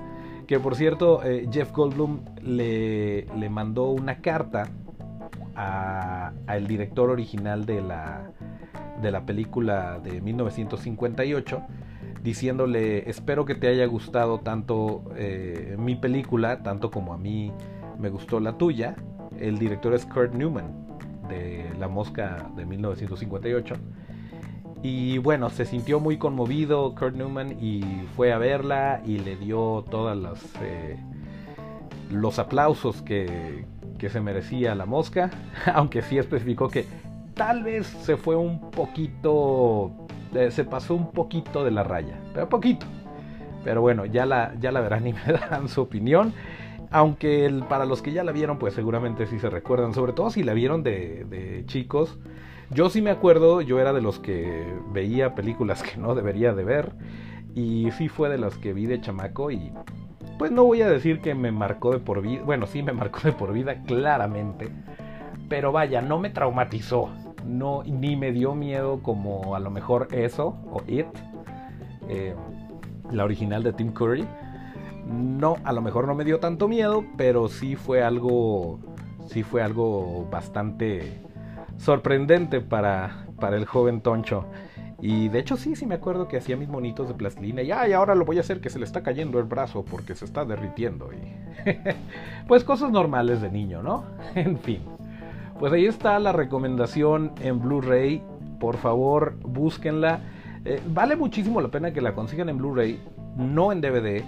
Que 0.47 0.60
por 0.60 0.76
cierto, 0.76 1.23
eh, 1.23 1.47
Jeff 1.50 1.71
Goldblum 1.71 2.21
le, 2.41 3.26
le 3.38 3.50
mandó 3.50 3.89
una 3.89 4.21
carta 4.21 4.69
al 5.56 6.68
director 6.68 7.10
original 7.10 7.66
de 7.66 7.82
la, 7.82 8.32
de 9.02 9.12
la 9.12 9.26
película 9.26 10.00
de 10.00 10.22
1958 10.22 11.63
diciéndole 12.24 13.10
espero 13.10 13.46
que 13.46 13.56
te 13.56 13.68
haya 13.68 13.86
gustado 13.86 14.40
tanto 14.40 15.04
eh, 15.16 15.76
mi 15.80 15.96
película, 15.96 16.62
tanto 16.62 16.92
como 16.92 17.13
a 17.13 17.18
mí 17.18 17.52
me 17.98 18.10
gustó 18.10 18.40
la 18.40 18.58
tuya. 18.58 18.96
El 19.40 19.58
director 19.58 19.94
es 19.94 20.06
Kurt 20.06 20.34
Newman 20.34 20.88
de 21.30 21.72
La 21.80 21.88
Mosca 21.88 22.50
de 22.56 22.66
1958. 22.66 23.76
Y 24.84 25.18
bueno, 25.20 25.50
se 25.50 25.66
sintió 25.66 26.00
muy 26.00 26.18
conmovido 26.18 26.94
Kurt 26.96 27.16
Newman 27.16 27.63
y 27.63 27.82
fue 28.16 28.32
a 28.32 28.38
verla 28.38 29.02
y 29.06 29.20
le 29.20 29.36
dio 29.36 29.86
todas 29.90 30.18
las... 30.18 30.44
Eh, 30.62 30.98
los 32.10 32.40
aplausos 32.40 33.02
que, 33.02 33.66
que 33.98 34.10
se 34.10 34.22
merecía 34.22 34.76
la 34.76 34.86
mosca, 34.86 35.30
aunque 35.74 36.02
sí 36.02 36.18
especificó 36.18 36.70
que 36.70 36.86
tal 37.34 37.64
vez 37.64 37.88
se 37.88 38.18
fue 38.18 38.36
un 38.36 38.72
poquito, 38.72 39.92
eh, 40.34 40.52
se 40.52 40.64
pasó 40.64 40.96
un 40.96 41.12
poquito 41.12 41.64
de 41.64 41.72
la 41.72 41.84
raya, 41.84 42.20
pero 42.34 42.50
poquito. 42.50 42.86
Pero 43.64 43.82
bueno, 43.82 44.06
ya 44.06 44.26
la, 44.26 44.54
ya 44.60 44.72
la 44.72 44.82
verán 44.82 45.08
y 45.08 45.14
me 45.28 45.34
darán 45.34 45.70
su 45.70 45.82
opinión. 45.82 46.34
Aunque 46.90 47.52
para 47.68 47.86
los 47.86 48.02
que 48.02 48.14
ya 48.14 48.24
la 48.24 48.32
vieron, 48.32 48.58
pues 48.60 48.74
seguramente 48.74 49.28
sí 49.28 49.40
se 49.40 49.50
recuerdan, 49.50 49.94
sobre 49.94 50.14
todo 50.14 50.30
si 50.30 50.44
la 50.44 50.54
vieron 50.54 50.84
de, 50.84 51.26
de 51.26 51.66
chicos. 51.66 52.18
Yo 52.70 52.90
sí 52.90 53.02
me 53.02 53.12
acuerdo, 53.12 53.62
yo 53.62 53.80
era 53.80 53.92
de 53.92 54.02
los 54.02 54.20
que 54.20 54.66
veía 54.94 55.36
películas 55.36 55.84
que 55.84 55.98
no 55.98 56.16
debería 56.16 56.54
de 56.54 56.64
ver. 56.64 56.94
Y 57.56 57.92
sí 57.92 58.08
fue 58.08 58.30
de 58.30 58.38
los 58.38 58.58
que 58.58 58.72
vi 58.72 58.86
de 58.86 59.02
chamaco 59.02 59.52
y 59.52 59.74
pues 60.38 60.52
no 60.52 60.63
voy 60.63 60.82
a 60.82 60.89
decir 60.89 61.21
que 61.21 61.36
me 61.36 61.52
marcó 61.52 61.91
de 61.91 62.00
por 62.00 62.21
vida, 62.21 62.43
bueno, 62.43 62.67
sí 62.67 62.84
me 62.84 62.93
marcó 62.93 63.19
de 63.23 63.32
por 63.32 63.54
vida, 63.54 63.82
claramente, 63.84 64.69
pero 65.50 65.71
vaya, 65.71 66.02
no 66.02 66.19
me 66.19 66.30
traumatizó, 66.30 67.10
no, 67.45 67.84
ni 67.84 68.15
me 68.15 68.32
dio 68.32 68.56
miedo 68.56 69.02
como 69.02 69.56
a 69.56 69.60
lo 69.60 69.71
mejor 69.71 70.08
eso, 70.12 70.58
o 70.71 70.82
It, 70.88 71.08
eh, 72.10 72.36
la 73.12 73.23
original 73.23 73.63
de 73.63 73.73
Tim 73.73 73.91
Curry. 73.93 74.28
No, 75.08 75.56
a 75.63 75.71
lo 75.71 75.82
mejor 75.82 76.06
no 76.06 76.15
me 76.15 76.26
dio 76.26 76.39
tanto 76.39 76.67
miedo, 76.67 77.06
pero 77.15 77.47
sí 77.47 77.76
fue 77.76 78.04
algo, 78.04 78.80
sí 79.28 79.43
fue 79.43 79.62
algo 79.62 80.28
bastante 80.30 81.21
sorprendente 81.78 82.60
para, 82.60 83.28
para 83.39 83.56
el 83.56 83.65
joven 83.65 84.02
Toncho. 84.02 84.45
Y 85.00 85.30
de 85.30 85.40
hecho 85.40 85.58
sí, 85.58 85.76
sí 85.76 85.86
me 85.86 85.96
acuerdo 85.96 86.28
que 86.28 86.38
hacía 86.38 86.58
mis 86.58 86.70
monitos 86.70 87.08
de 87.08 87.14
plastilina 87.14 87.62
y 87.62 87.72
ay, 87.72 87.94
ahora 87.94 88.16
lo 88.16 88.26
voy 88.26 88.38
a 88.38 88.42
hacer 88.42 88.60
que 88.60 88.70
se 88.70 88.80
le 88.80 88.86
está 88.86 89.04
cayendo 89.04 89.38
el 89.38 89.46
brazo 89.46 89.86
porque 89.86 90.16
se 90.16 90.26
está 90.26 90.44
derritiendo 90.44 91.12
y 91.14 91.72
pues 92.48 92.64
cosas 92.64 92.92
normales 92.92 93.42
de 93.42 93.52
niño, 93.52 93.84
¿no? 93.84 94.06
en 94.36 94.58
fin. 94.58 94.82
Pues 95.60 95.74
ahí 95.74 95.86
está 95.86 96.20
la 96.20 96.32
recomendación 96.32 97.32
en 97.42 97.60
Blu-ray. 97.60 98.22
Por 98.60 98.78
favor, 98.78 99.36
búsquenla. 99.42 100.20
Eh, 100.66 100.82
vale 100.88 101.16
muchísimo 101.16 101.62
la 101.62 101.70
pena 101.70 101.94
que 101.94 102.02
la 102.02 102.14
consigan 102.14 102.50
en 102.50 102.58
Blu-ray, 102.58 103.00
no 103.38 103.72
en 103.72 103.82
DVD, 103.82 104.24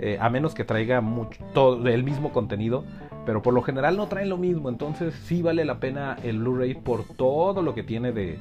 eh, 0.00 0.18
a 0.20 0.30
menos 0.30 0.54
que 0.54 0.64
traiga 0.64 1.00
mucho, 1.00 1.44
todo 1.52 1.86
el 1.86 2.02
mismo 2.02 2.32
contenido. 2.32 2.84
Pero 3.24 3.40
por 3.40 3.54
lo 3.54 3.62
general 3.62 3.96
no 3.96 4.06
traen 4.06 4.28
lo 4.28 4.36
mismo, 4.36 4.68
entonces 4.68 5.14
sí 5.24 5.42
vale 5.42 5.64
la 5.64 5.80
pena 5.80 6.16
el 6.22 6.38
Blu-ray 6.40 6.74
por 6.74 7.04
todo 7.04 7.62
lo 7.62 7.74
que 7.74 7.82
tiene 7.82 8.12
de, 8.12 8.38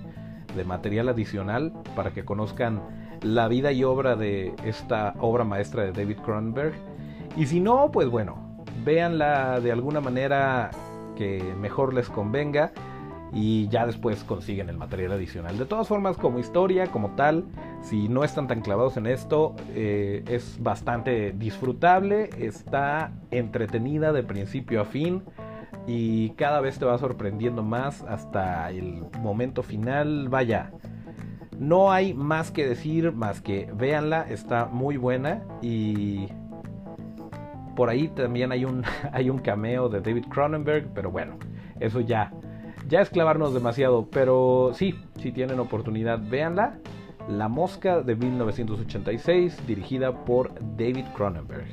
de 0.55 0.63
material 0.63 1.09
adicional 1.09 1.73
para 1.95 2.11
que 2.11 2.25
conozcan 2.25 2.81
la 3.21 3.47
vida 3.47 3.71
y 3.71 3.83
obra 3.83 4.15
de 4.15 4.53
esta 4.65 5.15
obra 5.19 5.43
maestra 5.43 5.83
de 5.83 5.91
David 5.91 6.17
Cronenberg. 6.17 6.73
Y 7.37 7.45
si 7.47 7.59
no, 7.59 7.91
pues 7.91 8.09
bueno, 8.09 8.65
véanla 8.83 9.59
de 9.59 9.71
alguna 9.71 10.01
manera 10.01 10.71
que 11.15 11.41
mejor 11.59 11.93
les 11.93 12.09
convenga 12.09 12.71
y 13.33 13.67
ya 13.69 13.85
después 13.85 14.23
consiguen 14.23 14.69
el 14.69 14.77
material 14.77 15.13
adicional. 15.13 15.57
De 15.57 15.65
todas 15.65 15.87
formas, 15.87 16.17
como 16.17 16.39
historia, 16.39 16.87
como 16.87 17.15
tal, 17.15 17.45
si 17.81 18.07
no 18.07 18.23
están 18.23 18.47
tan 18.47 18.61
clavados 18.61 18.97
en 18.97 19.07
esto, 19.07 19.55
eh, 19.73 20.23
es 20.27 20.61
bastante 20.61 21.31
disfrutable, 21.31 22.29
está 22.37 23.11
entretenida 23.31 24.13
de 24.13 24.23
principio 24.23 24.81
a 24.81 24.85
fin 24.85 25.23
y 25.87 26.31
cada 26.31 26.61
vez 26.61 26.79
te 26.79 26.85
va 26.85 26.97
sorprendiendo 26.97 27.63
más 27.63 28.03
hasta 28.03 28.69
el 28.71 29.03
momento 29.21 29.63
final. 29.63 30.29
Vaya, 30.29 30.71
no 31.59 31.91
hay 31.91 32.13
más 32.13 32.51
que 32.51 32.67
decir, 32.67 33.11
más 33.11 33.41
que 33.41 33.69
véanla, 33.73 34.25
está 34.29 34.65
muy 34.65 34.97
buena 34.97 35.43
y 35.61 36.27
por 37.75 37.89
ahí 37.89 38.07
también 38.09 38.51
hay 38.51 38.65
un, 38.65 38.83
hay 39.11 39.29
un 39.29 39.39
cameo 39.39 39.89
de 39.89 40.01
David 40.01 40.25
Cronenberg, 40.29 40.89
pero 40.93 41.11
bueno, 41.11 41.37
eso 41.79 41.99
ya, 41.99 42.33
ya 42.87 43.01
es 43.01 43.09
clavarnos 43.09 43.53
demasiado, 43.53 44.07
pero 44.09 44.71
sí, 44.73 44.95
si 45.19 45.31
tienen 45.31 45.59
oportunidad, 45.59 46.19
véanla. 46.21 46.79
La 47.29 47.47
Mosca 47.47 48.01
de 48.01 48.17
1986, 48.17 49.65
dirigida 49.65 50.25
por 50.25 50.53
David 50.75 51.05
Cronenberg. 51.15 51.67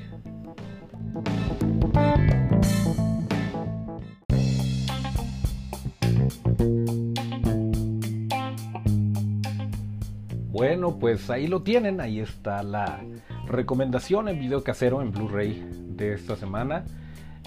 Bueno, 10.61 10.99
pues 10.99 11.31
ahí 11.31 11.47
lo 11.47 11.63
tienen, 11.63 12.03
ahí 12.03 12.21
está 12.21 12.63
la 12.63 13.01
recomendación 13.47 14.29
en 14.29 14.39
video 14.39 14.63
casero 14.63 15.01
en 15.01 15.11
Blu-ray 15.11 15.67
de 15.97 16.13
esta 16.13 16.37
semana. 16.37 16.85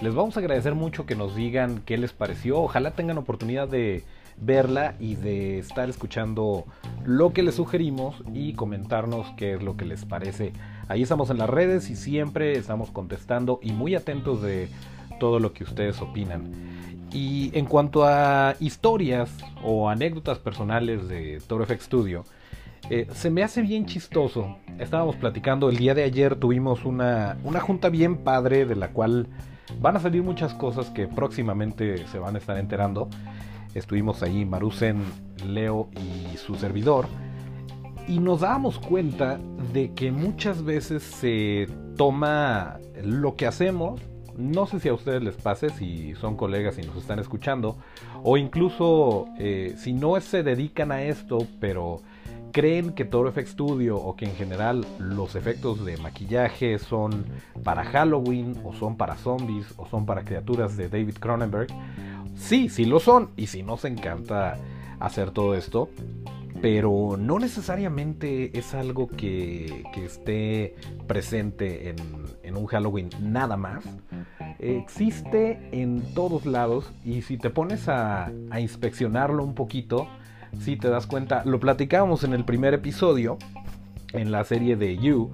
Les 0.02 0.15
vamos 0.15 0.36
a 0.36 0.39
agradecer 0.39 0.73
mucho 0.73 1.06
que 1.06 1.15
nos 1.15 1.36
digan 1.36 1.84
qué 1.86 1.99
les 1.99 2.12
pareció. 2.12 2.60
Ojalá 2.60 2.89
tengan 2.95 3.19
oportunidad 3.19 3.67
de 3.67 4.04
verla 4.38 4.95
y 4.99 5.13
de 5.13 5.60
estar 5.60 5.91
escuchando 5.91 6.65
lo 7.06 7.34
que 7.34 7.43
les 7.43 7.54
sugerimos 7.54 8.15
y 8.34 8.54
comentarnos 8.54 9.28
qué 9.38 9.54
es 9.54 9.62
lo 9.62 9.78
que 9.78 9.86
les 9.86 10.06
parece. 10.06 10.52
Ahí 10.88 11.04
estamos 11.04 11.30
en 11.30 11.38
las 11.38 11.52
redes 11.52 11.91
y 11.91 11.95
siempre 11.95 12.54
estamos 12.54 12.89
contestando 12.89 13.60
y 13.62 13.73
muy 13.73 13.93
atentos 13.93 14.41
de 14.41 14.69
todo 15.19 15.38
lo 15.38 15.54
que 15.54 15.65
ustedes 15.65 16.02
opinan. 16.02 16.52
Y 17.12 17.52
en 17.56 17.67
cuanto 17.67 18.06
a 18.06 18.56
historias 18.60 19.30
o 19.63 19.88
anécdotas 19.88 20.39
personales 20.39 21.08
de 21.08 21.39
Toro 21.47 21.63
FX 21.67 21.84
Studio, 21.84 22.26
eh, 22.89 23.08
se 23.13 23.30
me 23.30 23.43
hace 23.43 23.62
bien 23.62 23.86
chistoso. 23.86 24.58
Estábamos 24.80 25.15
platicando, 25.15 25.69
el 25.69 25.78
día 25.78 25.93
de 25.93 26.04
ayer 26.04 26.36
tuvimos 26.36 26.86
una, 26.86 27.38
una 27.43 27.60
junta 27.60 27.89
bien 27.89 28.17
padre 28.17 28.65
de 28.65 28.76
la 28.76 28.89
cual 28.89 29.28
van 29.80 29.96
a 29.96 30.00
salir 30.00 30.24
muchas 30.24 30.54
cosas 30.54 30.89
que 30.89 31.08
próximamente 31.08 32.06
se 32.08 32.19
van 32.19 32.36
a 32.36 32.39
estar 32.39 32.58
enterando. 32.58 33.10
Estuvimos 33.74 34.22
ahí, 34.22 34.46
Marusen, 34.46 35.04
Leo 35.48 35.89
y 35.96 36.38
su 36.38 36.56
servidor. 36.56 37.08
Y 38.08 38.19
nos 38.19 38.41
dábamos 38.41 38.80
cuenta 38.80 39.39
de 39.72 39.93
que 39.93 40.12
muchas 40.12 40.63
veces 40.63 41.04
se 41.04 41.67
toma 41.96 42.80
lo 43.02 43.36
que 43.36 43.48
hacemos 43.48 44.02
no 44.38 44.65
sé 44.65 44.80
si 44.80 44.89
a 44.89 44.93
ustedes 44.93 45.22
les 45.22 45.36
pase, 45.36 45.69
si 45.69 46.15
son 46.15 46.36
colegas 46.36 46.78
y 46.78 46.82
nos 46.82 46.98
están 46.98 47.19
escuchando, 47.19 47.78
o 48.24 48.38
incluso 48.38 49.28
eh, 49.38 49.76
si 49.78 49.93
no 49.93 50.19
se 50.19 50.43
dedican 50.43 50.91
a 50.91 51.04
esto, 51.04 51.46
pero 51.60 52.02
creen 52.54 52.94
que 52.94 53.04
todo 53.04 53.30
FX 53.30 53.50
Studio 53.50 53.98
o 53.98 54.16
que 54.16 54.26
en 54.26 54.36
general 54.36 54.86
los 55.00 55.36
efectos 55.36 55.84
de 55.84 55.98
maquillaje 55.98 56.80
son 56.80 57.26
para 57.63 57.84
Halloween 57.84 58.56
o 58.63 58.74
son 58.74 58.96
para 58.96 59.18
zombies 59.18 59.74
o 59.76 59.88
son 59.88 60.06
para 60.06 60.24
criaturas 60.24 60.78
de 60.78 60.88
David 60.88 61.16
Cronenberg. 61.20 61.68
Sí, 62.36 62.70
sí 62.70 62.86
lo 62.86 63.00
son 63.00 63.32
y 63.36 63.48
sí 63.48 63.63
nos 63.63 63.84
encanta 63.86 64.58
hacer 65.00 65.32
todo 65.32 65.56
esto, 65.56 65.89
pero 66.62 67.18
no 67.18 67.39
necesariamente 67.39 68.58
es 68.58 68.74
algo 68.76 69.08
que, 69.08 69.84
esté 69.96 70.76
presente 71.08 71.89
en, 71.89 72.56
un 72.56 72.68
Halloween 72.68 73.10
nada 73.20 73.58
más. 73.58 73.84
Existe 74.60 75.70
en 75.72 76.13
todos 76.13 76.46
lados 76.46 76.92
y 77.04 77.24
si 77.24 77.38
te 77.38 77.50
pones 77.50 77.89
a, 77.89 78.32
a 78.52 78.60
inspeccionarlo 78.60 79.44
un 79.44 79.56
poquito, 79.56 80.08
si 80.60 80.78
te 80.78 80.89
das 80.89 81.08
cuenta, 81.08 81.44
lo 81.46 81.60
platicábamos 81.60 82.24
en 82.24 82.34
el 82.34 82.46
primer 82.46 82.74
episodio, 82.74 83.38
en 84.13 84.32
la 84.32 84.44
serie 84.44 84.76
de 84.76 84.98
You, 84.98 85.32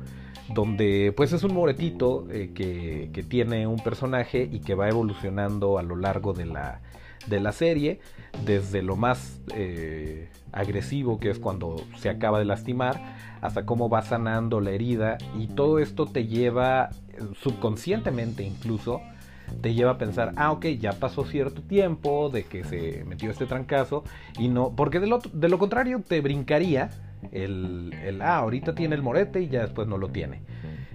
donde 0.53 1.13
pues 1.15 1.33
es 1.33 1.43
un 1.43 1.53
moretito 1.53 2.27
eh, 2.31 2.51
que, 2.53 3.23
tiene 3.23 3.67
un 3.67 3.79
personaje 3.79 4.49
y 4.51 4.59
que 4.59 4.75
va 4.75 4.89
evolucionando 4.89 5.77
a 5.77 5.83
lo 5.83 5.95
largo 5.95 6.33
de 6.33 6.45
la, 6.45 6.81
de 7.27 7.39
la 7.39 7.51
serie, 7.51 7.99
desde 8.45 8.81
lo 8.81 8.95
más 8.95 9.41
eh, 9.53 10.29
agresivo 10.51 11.19
que 11.19 11.29
es 11.29 11.39
cuando 11.39 11.75
se 11.97 12.09
acaba 12.09 12.39
de 12.39 12.45
lastimar, 12.45 12.99
hasta 13.41 13.65
cómo 13.65 13.89
va 13.89 14.01
sanando 14.01 14.61
la 14.61 14.71
herida 14.71 15.17
y 15.37 15.47
todo 15.47 15.79
esto 15.79 16.05
te 16.05 16.25
lleva 16.25 16.89
eh, 17.09 17.19
subconscientemente 17.41 18.43
incluso 18.43 19.01
te 19.61 19.73
lleva 19.73 19.91
a 19.91 19.97
pensar, 19.97 20.33
ah, 20.35 20.51
ok, 20.51 20.65
ya 20.79 20.93
pasó 20.93 21.25
cierto 21.25 21.61
tiempo 21.61 22.29
de 22.29 22.43
que 22.43 22.63
se 22.63 23.03
metió 23.05 23.31
este 23.31 23.45
trancazo 23.45 24.03
y 24.37 24.47
no, 24.47 24.73
porque 24.75 24.99
de 24.99 25.07
lo, 25.07 25.19
de 25.19 25.49
lo 25.49 25.59
contrario 25.59 26.01
te 26.07 26.21
brincaría 26.21 26.89
el, 27.31 27.93
el, 28.03 28.21
ah, 28.21 28.37
ahorita 28.37 28.75
tiene 28.75 28.95
el 28.95 29.01
morete 29.01 29.41
y 29.41 29.49
ya 29.49 29.61
después 29.61 29.87
no 29.87 29.97
lo 29.97 30.09
tiene. 30.09 30.41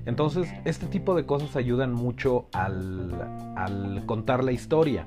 Entonces, 0.07 0.53
este 0.65 0.87
tipo 0.87 1.15
de 1.15 1.25
cosas 1.25 1.57
ayudan 1.57 1.93
mucho 1.93 2.47
al, 2.53 3.55
al 3.57 4.05
contar 4.07 4.45
la 4.45 4.53
historia 4.53 5.07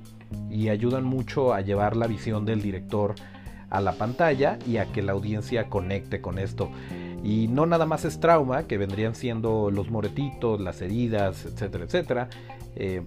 y 0.49 0.69
ayudan 0.69 1.03
mucho 1.03 1.53
a 1.53 1.61
llevar 1.61 1.95
la 1.95 2.07
visión 2.07 2.45
del 2.45 2.61
director 2.61 3.13
a 3.69 3.81
la 3.81 3.93
pantalla 3.93 4.57
y 4.65 4.77
a 4.77 4.85
que 4.85 5.01
la 5.01 5.11
audiencia 5.11 5.69
conecte 5.69 6.21
con 6.21 6.39
esto. 6.39 6.69
Y 7.23 7.47
no 7.47 7.65
nada 7.65 7.85
más 7.85 8.05
es 8.05 8.19
trauma, 8.19 8.63
que 8.63 8.77
vendrían 8.77 9.15
siendo 9.15 9.71
los 9.71 9.89
moretitos, 9.89 10.59
las 10.59 10.81
heridas, 10.81 11.45
etcétera, 11.45 11.85
etcétera. 11.85 12.29
Eh, 12.75 13.01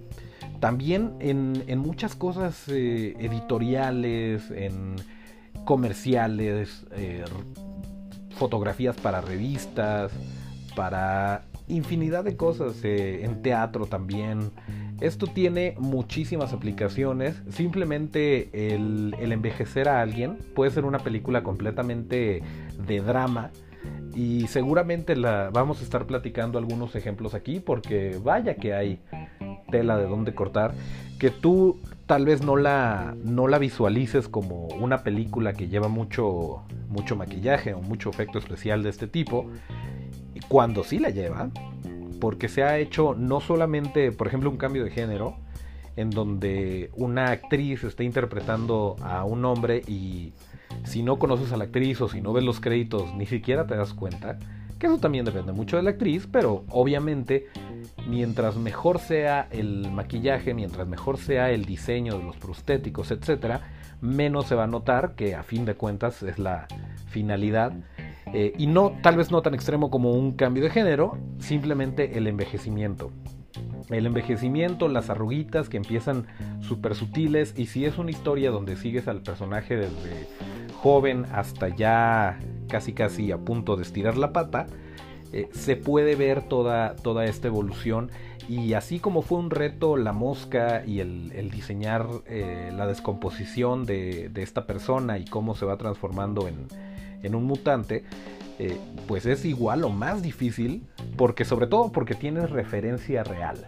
también 0.59 1.13
en, 1.19 1.79
muchas 1.79 2.15
cosas 2.15 2.67
eh, 2.67 3.15
editoriales, 3.19 4.51
en 4.51 4.95
comerciales, 5.65 6.85
eh, 6.91 7.23
fotografías 8.35 8.95
para 8.97 9.21
revistas, 9.21 10.11
para 10.75 11.45
infinidad 11.67 12.23
de 12.23 12.35
cosas, 12.35 12.83
en 12.83 13.41
teatro 13.41 13.85
también. 13.85 14.51
Esto 15.01 15.25
tiene 15.25 15.75
muchísimas 15.79 16.53
aplicaciones. 16.53 17.41
Simplemente 17.49 18.73
el, 18.73 19.15
envejecer 19.19 19.89
a 19.89 19.99
alguien 19.99 20.37
puede 20.55 20.69
ser 20.69 20.85
una 20.85 20.99
película 20.99 21.41
completamente 21.41 22.43
de 22.85 23.01
drama. 23.01 23.49
Y 24.15 24.47
seguramente 24.47 25.15
la, 25.15 25.49
vamos 25.51 25.81
a 25.81 25.83
estar 25.83 26.05
platicando 26.05 26.57
algunos 26.57 26.95
ejemplos 26.95 27.33
aquí 27.33 27.59
porque 27.59 28.19
vaya 28.21 28.55
que 28.55 28.73
hay 28.73 28.99
tela 29.69 29.97
de 29.97 30.05
dónde 30.05 30.35
cortar, 30.35 30.73
que 31.19 31.29
tú 31.29 31.79
tal 32.05 32.25
vez 32.25 32.43
no 32.43 32.57
la, 32.57 33.15
no 33.23 33.47
la 33.47 33.57
visualices 33.57 34.27
como 34.27 34.67
una 34.67 35.03
película 35.03 35.53
que 35.53 35.69
lleva 35.69 35.87
mucho, 35.87 36.63
mucho 36.89 37.15
maquillaje 37.15 37.73
o 37.73 37.81
mucho 37.81 38.09
efecto 38.09 38.37
especial 38.37 38.83
de 38.83 38.89
este 38.89 39.07
tipo, 39.07 39.49
cuando 40.49 40.83
sí 40.83 40.99
la 40.99 41.09
lleva, 41.09 41.49
porque 42.19 42.49
se 42.49 42.63
ha 42.63 42.77
hecho 42.77 43.15
no 43.17 43.39
solamente, 43.39 44.11
por 44.11 44.27
ejemplo, 44.27 44.49
un 44.49 44.57
cambio 44.57 44.83
de 44.83 44.91
género, 44.91 45.37
en 45.95 46.09
donde 46.09 46.89
una 46.95 47.31
actriz 47.31 47.83
está 47.83 48.03
interpretando 48.03 48.95
a 49.01 49.23
un 49.23 49.45
hombre 49.45 49.81
y 49.87 50.33
si 50.83 51.03
no 51.03 51.19
conoces 51.19 51.51
a 51.51 51.57
la 51.57 51.65
actriz 51.65 52.01
o 52.01 52.09
si 52.09 52.21
no 52.21 52.33
ves 52.33 52.43
los 52.43 52.59
créditos 52.59 53.13
ni 53.15 53.25
siquiera 53.25 53.67
te 53.67 53.75
das 53.75 53.93
cuenta, 53.93 54.39
que 54.79 54.87
eso 54.87 54.97
también 54.97 55.25
depende 55.25 55.51
mucho 55.51 55.77
de 55.77 55.83
la 55.83 55.91
actriz, 55.91 56.27
pero 56.31 56.65
obviamente 56.69 57.47
mientras 58.07 58.55
mejor 58.55 58.99
sea 58.99 59.47
el 59.51 59.91
maquillaje, 59.91 60.53
mientras 60.53 60.87
mejor 60.87 61.17
sea 61.17 61.51
el 61.51 61.65
diseño 61.65 62.17
de 62.17 62.23
los 62.23 62.37
prostéticos, 62.37 63.11
etcétera, 63.11 63.61
menos 64.01 64.47
se 64.47 64.55
va 64.55 64.63
a 64.63 64.67
notar 64.67 65.13
que 65.15 65.35
a 65.35 65.43
fin 65.43 65.65
de 65.65 65.75
cuentas 65.75 66.23
es 66.23 66.39
la 66.39 66.67
finalidad. 67.07 67.73
Eh, 68.33 68.53
y 68.57 68.67
no, 68.67 68.93
tal 69.03 69.17
vez 69.17 69.29
no 69.29 69.41
tan 69.41 69.53
extremo 69.53 69.91
como 69.91 70.13
un 70.13 70.31
cambio 70.31 70.63
de 70.63 70.69
género, 70.69 71.17
simplemente 71.39 72.17
el 72.17 72.27
envejecimiento. 72.27 73.11
El 73.89 74.05
envejecimiento, 74.05 74.87
las 74.87 75.09
arruguitas 75.09 75.69
que 75.69 75.77
empiezan 75.77 76.27
súper 76.61 76.95
sutiles 76.95 77.53
y 77.57 77.67
si 77.67 77.85
es 77.85 77.97
una 77.97 78.11
historia 78.11 78.51
donde 78.51 78.77
sigues 78.77 79.07
al 79.07 79.21
personaje 79.21 79.75
desde 79.75 80.27
joven 80.81 81.25
hasta 81.31 81.69
ya 81.69 82.39
casi 82.67 82.93
casi 82.93 83.31
a 83.31 83.37
punto 83.37 83.75
de 83.75 83.83
estirar 83.83 84.17
la 84.17 84.33
pata, 84.33 84.67
eh, 85.33 85.49
se 85.53 85.75
puede 85.75 86.15
ver 86.15 86.41
toda, 86.41 86.95
toda 86.95 87.25
esta 87.25 87.47
evolución. 87.47 88.09
Y 88.49 88.73
así 88.73 88.99
como 88.99 89.21
fue 89.21 89.37
un 89.37 89.49
reto 89.49 89.95
la 89.97 90.13
mosca 90.13 90.83
y 90.85 90.99
el, 90.99 91.51
diseñar 91.51 92.07
eh, 92.25 92.71
la 92.75 92.87
descomposición 92.87 93.85
de, 93.85 94.31
esta 94.35 94.65
persona 94.65 95.19
y 95.19 95.25
cómo 95.25 95.55
se 95.55 95.65
va 95.65 95.77
transformando 95.77 96.47
en, 96.47 97.35
un 97.35 97.43
mutante, 97.45 98.03
eh, 98.59 98.77
pues 99.07 99.25
es 99.25 99.45
igual 99.45 99.83
o 99.83 99.89
más 99.89 100.21
difícil 100.21 100.87
porque 101.17 101.45
sobre 101.45 101.67
todo 101.67 101.91
porque 101.91 102.15
tienes 102.15 102.49
referencia 102.49 103.23
real. 103.23 103.67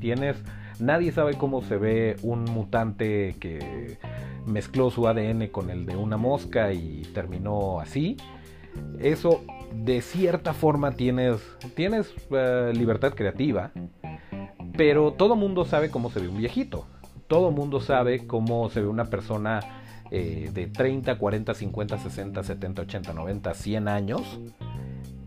Tienes, 0.00 0.36
nadie 0.78 1.12
sabe 1.12 1.34
cómo 1.34 1.62
se 1.62 1.76
ve 1.76 2.16
un 2.22 2.44
mutante 2.44 3.36
que 3.40 3.98
mezcló 4.46 4.90
su 4.90 5.06
ADN 5.08 5.48
con 5.48 5.70
el 5.70 5.86
de 5.86 5.96
una 5.96 6.16
mosca 6.16 6.72
y 6.72 7.02
terminó 7.12 7.80
así 7.80 8.16
eso 9.00 9.44
de 9.72 10.00
cierta 10.00 10.54
forma 10.54 10.92
tienes, 10.92 11.40
tienes 11.74 12.12
eh, 12.30 12.72
libertad 12.74 13.14
creativa, 13.14 13.70
pero 14.76 15.12
todo 15.12 15.36
mundo 15.36 15.64
sabe 15.64 15.90
cómo 15.90 16.10
se 16.10 16.20
ve 16.20 16.28
un 16.28 16.38
viejito. 16.38 16.86
Todo 17.28 17.50
mundo 17.50 17.80
sabe 17.80 18.26
cómo 18.26 18.70
se 18.70 18.80
ve 18.80 18.88
una 18.88 19.04
persona 19.04 19.60
eh, 20.10 20.50
de 20.52 20.66
30, 20.66 21.18
40, 21.18 21.54
50, 21.54 21.98
60, 21.98 22.42
70, 22.42 22.82
80, 22.82 23.12
90, 23.12 23.54
100 23.54 23.88
años. 23.88 24.40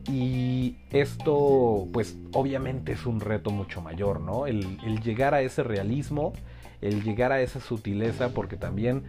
Y 0.10 0.78
esto, 0.90 1.88
pues 1.94 2.18
obviamente 2.34 2.94
es 2.94 3.06
un 3.06 3.20
reto 3.20 3.52
mucho 3.52 3.82
mayor, 3.82 4.20
¿no? 4.20 4.48
El, 4.48 4.80
el 4.84 5.00
llegar 5.02 5.36
a 5.36 5.42
ese 5.42 5.62
realismo, 5.62 6.34
el 6.82 7.04
llegar 7.04 7.32
a 7.32 7.42
esa 7.42 7.60
sutileza, 7.60 8.30
porque 8.30 8.58
también, 8.58 9.04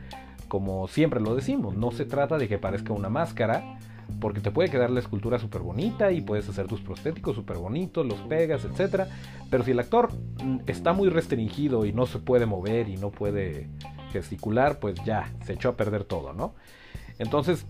como 0.49 0.87
siempre 0.87 1.19
lo 1.19 1.35
decimos, 1.35 1.75
no 1.75 1.93
se 1.93 2.05
trata 2.05 2.37
de 2.37 2.47
que 2.47 2.59
parezca 2.59 2.93
una 2.93 3.09
máscara, 3.09 3.79
porque 4.21 4.41
te 4.41 4.51
puede 4.51 4.71
quedar 4.71 4.91
la 4.91 5.01
escultura 5.01 5.39
súper 5.39 5.63
bonita 5.63 6.13
y 6.13 6.21
puedes 6.21 6.49
hacer 6.49 6.67
tus 6.67 6.81
prostéticos 6.81 7.35
súper 7.37 7.59
bonitos, 7.59 8.07
los 8.07 8.21
pegas, 8.21 8.65
etc. 8.65 9.05
Pero 9.51 9.65
si 9.65 9.73
el 9.73 9.81
actor 9.81 10.11
mm, 10.43 10.61
está 10.67 10.93
muy 10.93 11.09
restringido 11.09 11.85
y 11.85 11.93
no 11.93 12.07
se 12.07 12.19
puede 12.19 12.47
mover 12.47 12.89
y 12.89 12.97
no 12.97 13.11
puede 13.11 13.69
gesticular, 14.13 14.79
pues 14.79 14.97
ya, 15.05 15.33
se 15.45 15.55
echó 15.55 15.71
a 15.71 15.77
perder 15.77 16.05
todo, 16.05 16.33
¿no? 16.33 16.55
Entonces, 17.19 17.67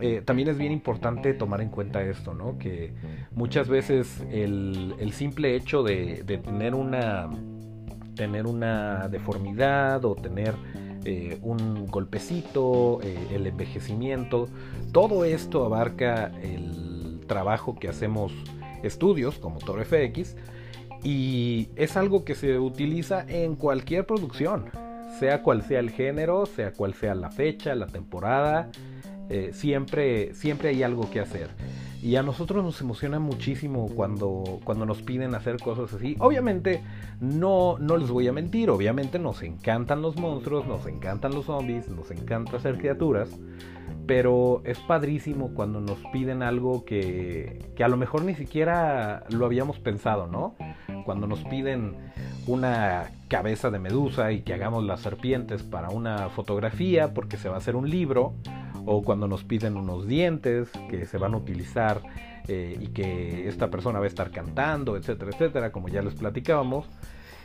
eh, 0.00 0.22
también 0.24 0.48
es 0.48 0.58
bien 0.58 0.72
importante 0.72 1.32
tomar 1.32 1.60
en 1.60 1.70
cuenta 1.70 2.02
esto, 2.02 2.34
¿no? 2.34 2.58
Que 2.58 2.92
muchas 3.32 3.68
veces 3.68 4.22
el, 4.30 5.12
simple 5.12 5.56
hecho 5.56 5.82
de, 5.82 6.22
tener 6.24 6.74
una 6.74 7.30
tener 8.14 8.46
una 8.46 9.08
deformidad 9.08 10.04
o 10.04 10.14
tener 10.14 10.54
eh, 11.04 11.38
un 11.42 11.86
golpecito, 11.86 13.00
eh, 13.02 13.16
el 13.32 13.46
envejecimiento, 13.46 14.48
todo 14.92 15.24
esto 15.24 15.64
abarca 15.64 16.32
el 16.42 17.20
trabajo 17.26 17.78
que 17.78 17.88
hacemos 17.88 18.32
estudios 18.82 19.38
como 19.38 19.58
Toro 19.58 19.84
FX 19.84 20.36
y 21.02 21.68
es 21.76 21.96
algo 21.96 22.24
que 22.24 22.34
se 22.34 22.58
utiliza 22.58 23.24
en 23.28 23.56
cualquier 23.56 24.06
producción, 24.06 24.66
sea 25.18 25.42
cual 25.42 25.62
sea 25.62 25.80
el 25.80 25.90
género, 25.90 26.46
sea 26.46 26.72
cual 26.72 26.94
sea 26.94 27.14
la 27.14 27.30
fecha, 27.30 27.74
la 27.74 27.86
temporada, 27.86 28.70
eh, 29.30 29.50
siempre, 29.52 30.34
siempre 30.34 30.70
hay 30.70 30.82
algo 30.82 31.10
que 31.10 31.20
hacer. 31.20 31.50
Y 32.02 32.16
a 32.16 32.22
nosotros 32.22 32.64
nos 32.64 32.80
emociona 32.80 33.18
muchísimo 33.18 33.86
cuando, 33.94 34.60
cuando 34.64 34.86
nos 34.86 35.02
piden 35.02 35.34
hacer 35.34 35.58
cosas 35.58 35.92
así. 35.92 36.16
Obviamente, 36.18 36.82
no, 37.20 37.76
no 37.78 37.98
les 37.98 38.08
voy 38.08 38.26
a 38.26 38.32
mentir, 38.32 38.70
obviamente 38.70 39.18
nos 39.18 39.42
encantan 39.42 40.00
los 40.00 40.16
monstruos, 40.16 40.66
nos 40.66 40.86
encantan 40.86 41.34
los 41.34 41.44
zombies, 41.44 41.88
nos 41.88 42.10
encanta 42.10 42.56
hacer 42.56 42.78
criaturas. 42.78 43.28
Pero 44.06 44.62
es 44.64 44.78
padrísimo 44.78 45.52
cuando 45.54 45.80
nos 45.80 45.98
piden 46.12 46.42
algo 46.42 46.84
que, 46.86 47.70
que 47.76 47.84
a 47.84 47.88
lo 47.88 47.98
mejor 47.98 48.24
ni 48.24 48.34
siquiera 48.34 49.24
lo 49.28 49.44
habíamos 49.44 49.78
pensado, 49.78 50.26
¿no? 50.26 50.54
Cuando 51.04 51.26
nos 51.26 51.44
piden 51.44 51.96
una 52.46 53.10
cabeza 53.28 53.70
de 53.70 53.78
medusa 53.78 54.32
y 54.32 54.40
que 54.40 54.54
hagamos 54.54 54.84
las 54.84 55.00
serpientes 55.00 55.62
para 55.62 55.90
una 55.90 56.30
fotografía 56.30 57.12
porque 57.12 57.36
se 57.36 57.48
va 57.48 57.56
a 57.56 57.58
hacer 57.58 57.76
un 57.76 57.90
libro 57.90 58.34
o 58.86 59.02
cuando 59.02 59.28
nos 59.28 59.44
piden 59.44 59.76
unos 59.76 60.06
dientes 60.06 60.70
que 60.88 61.06
se 61.06 61.18
van 61.18 61.34
a 61.34 61.36
utilizar 61.36 62.00
eh, 62.48 62.76
y 62.80 62.88
que 62.88 63.48
esta 63.48 63.70
persona 63.70 63.98
va 63.98 64.06
a 64.06 64.08
estar 64.08 64.30
cantando, 64.30 64.96
etcétera, 64.96 65.30
etcétera, 65.30 65.72
como 65.72 65.88
ya 65.88 66.02
les 66.02 66.14
platicábamos, 66.14 66.86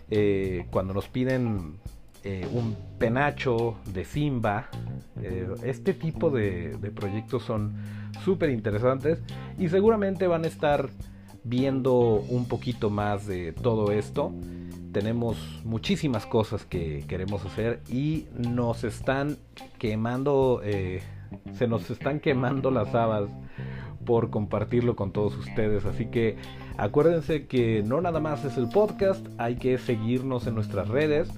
eh, 0.09 0.65
cuando 0.71 0.93
nos 0.93 1.07
piden 1.07 1.75
eh, 2.23 2.47
un 2.51 2.75
penacho 2.97 3.75
de 3.93 4.03
Simba, 4.05 4.69
este 5.63 5.93
tipo 5.93 6.29
de, 6.29 6.77
proyectos 6.95 7.43
son 7.43 7.75
súper 8.23 8.49
interesantes 8.49 9.21
y 9.57 9.69
seguramente 9.69 10.27
van 10.27 10.43
a 10.43 10.47
estar 10.47 10.89
viendo 11.43 11.93
un 12.29 12.47
poquito 12.47 12.89
más 12.89 13.27
de 13.27 13.51
todo 13.51 13.91
esto. 13.91 14.33
Tenemos 14.91 15.37
muchísimas 15.63 16.25
cosas 16.25 16.65
que 16.65 17.05
queremos 17.07 17.45
hacer 17.45 17.81
y 17.89 18.25
nos 18.35 18.83
están 18.83 19.37
quemando 19.77 20.61
se 21.53 21.67
nos 21.67 21.89
están 21.89 22.19
quemando 22.19 22.71
las 22.71 22.93
habas 22.95 23.29
por 24.05 24.29
compartirlo 24.29 24.95
con 24.95 25.11
todos 25.11 25.35
ustedes. 25.37 25.85
Así 25.85 26.05
que 26.05 26.37
acuérdense 26.77 27.47
que 27.47 27.83
no 27.83 28.01
nada 28.01 28.19
más 28.19 28.45
es 28.45 28.57
el 28.57 28.69
podcast, 28.69 29.25
hay 29.37 29.55
que 29.55 29.77
seguirnos 29.77 30.47
en 30.47 30.55
nuestras 30.55 30.87
redes 30.87 31.29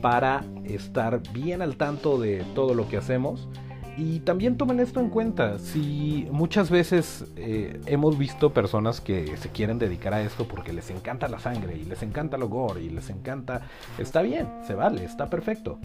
para 0.00 0.44
estar 0.64 1.22
bien 1.32 1.62
al 1.62 1.76
tanto 1.76 2.18
de 2.18 2.44
todo 2.54 2.74
lo 2.74 2.88
que 2.88 2.96
hacemos. 2.96 3.48
Y 3.96 4.20
también 4.20 4.56
tomen 4.56 4.80
esto 4.80 5.00
en 5.00 5.10
cuenta, 5.10 5.58
si 5.58 6.26
muchas 6.30 6.70
veces 6.70 7.26
eh, 7.36 7.78
hemos 7.84 8.16
visto 8.16 8.54
personas 8.54 9.02
que 9.02 9.36
se 9.36 9.50
quieren 9.50 9.78
dedicar 9.78 10.14
a 10.14 10.22
esto 10.22 10.48
porque 10.48 10.72
les 10.72 10.88
encanta 10.90 11.28
la 11.28 11.38
sangre 11.38 11.76
y 11.76 11.84
les 11.84 12.02
encanta 12.02 12.38
lo 12.38 12.48
gore 12.48 12.82
y 12.82 12.88
les 12.88 13.10
encanta, 13.10 13.68
está 13.98 14.22
bien, 14.22 14.48
se 14.66 14.74
vale, 14.74 15.04
está 15.04 15.28
perfecto. 15.28 15.78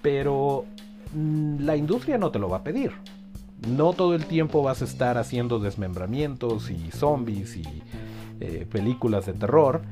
Pero 0.00 0.64
la 1.14 1.76
industria 1.76 2.18
no 2.18 2.30
te 2.30 2.38
lo 2.38 2.48
va 2.48 2.58
a 2.58 2.64
pedir. 2.64 2.92
No 3.68 3.92
todo 3.92 4.14
el 4.14 4.26
tiempo 4.26 4.62
vas 4.62 4.82
a 4.82 4.84
estar 4.84 5.16
haciendo 5.16 5.58
desmembramientos 5.58 6.70
y 6.70 6.90
zombies 6.90 7.56
y 7.56 7.64
eh, 8.40 8.66
películas 8.70 9.26
de 9.26 9.32
terror. 9.32 9.82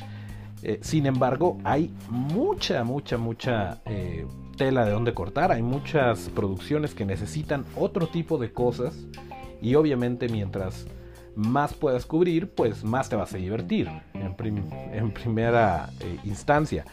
Eh, 0.63 0.79
sin 0.83 1.07
embargo, 1.07 1.59
hay 1.65 1.91
mucha, 2.11 2.85
mucha, 2.85 3.17
mucha 3.17 3.81
eh, 3.87 4.27
tela 4.57 4.85
de 4.85 4.93
donde 4.93 5.15
cortar. 5.15 5.53
Hay 5.53 5.63
muchas 5.63 6.29
producciones 6.29 6.95
que 6.95 7.05
necesitan 7.05 7.65
otro 7.77 8.09
tipo 8.09 8.37
de 8.39 8.53
cosas. 8.53 9.07
Y 9.61 9.75
obviamente 9.77 10.29
mientras 10.29 10.87
más 11.35 11.73
puedas 11.73 12.05
cubrir, 12.05 12.51
pues 12.51 12.85
más 12.85 13.09
te 13.09 13.17
vas 13.17 13.33
a 13.33 13.39
divertir 13.39 13.89
en, 14.13 14.35
primera 14.35 15.89
instancia. 16.25 16.85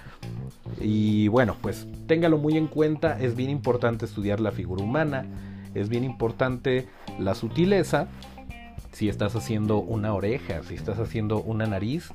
Y 0.81 1.27
bueno, 1.27 1.55
pues 1.61 1.87
téngalo 2.07 2.37
muy 2.37 2.57
en 2.57 2.67
cuenta, 2.67 3.19
es 3.19 3.35
bien 3.35 3.49
importante 3.49 4.05
estudiar 4.05 4.39
la 4.39 4.51
figura 4.51 4.83
humana, 4.83 5.25
es 5.73 5.89
bien 5.89 6.03
importante 6.03 6.87
la 7.19 7.35
sutileza, 7.35 8.07
si 8.91 9.07
estás 9.07 9.35
haciendo 9.35 9.77
una 9.77 10.13
oreja, 10.13 10.61
si 10.63 10.75
estás 10.75 10.99
haciendo 10.99 11.41
una 11.41 11.65
nariz. 11.65 12.09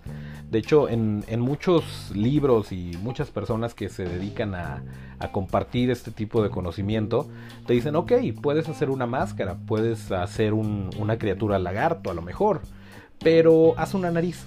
De 0.50 0.58
hecho, 0.58 0.88
en, 0.88 1.24
muchos 1.40 2.10
libros 2.14 2.72
y 2.72 2.92
muchas 3.02 3.30
personas 3.30 3.74
que 3.74 3.88
se 3.88 4.04
dedican 4.04 4.54
a, 4.54 4.82
compartir 5.32 5.90
este 5.90 6.10
tipo 6.10 6.42
de 6.42 6.50
conocimiento, 6.50 7.26
te 7.66 7.72
dicen, 7.72 7.96
ok, 7.96 8.12
puedes 8.42 8.68
hacer 8.68 8.90
una 8.90 9.06
máscara, 9.06 9.54
puedes 9.54 10.12
hacer 10.12 10.52
una 10.52 11.16
criatura 11.16 11.58
lagarto 11.58 12.10
a 12.10 12.14
lo 12.14 12.20
mejor, 12.20 12.60
pero 13.20 13.72
haz 13.78 13.94
una 13.94 14.10
nariz, 14.10 14.44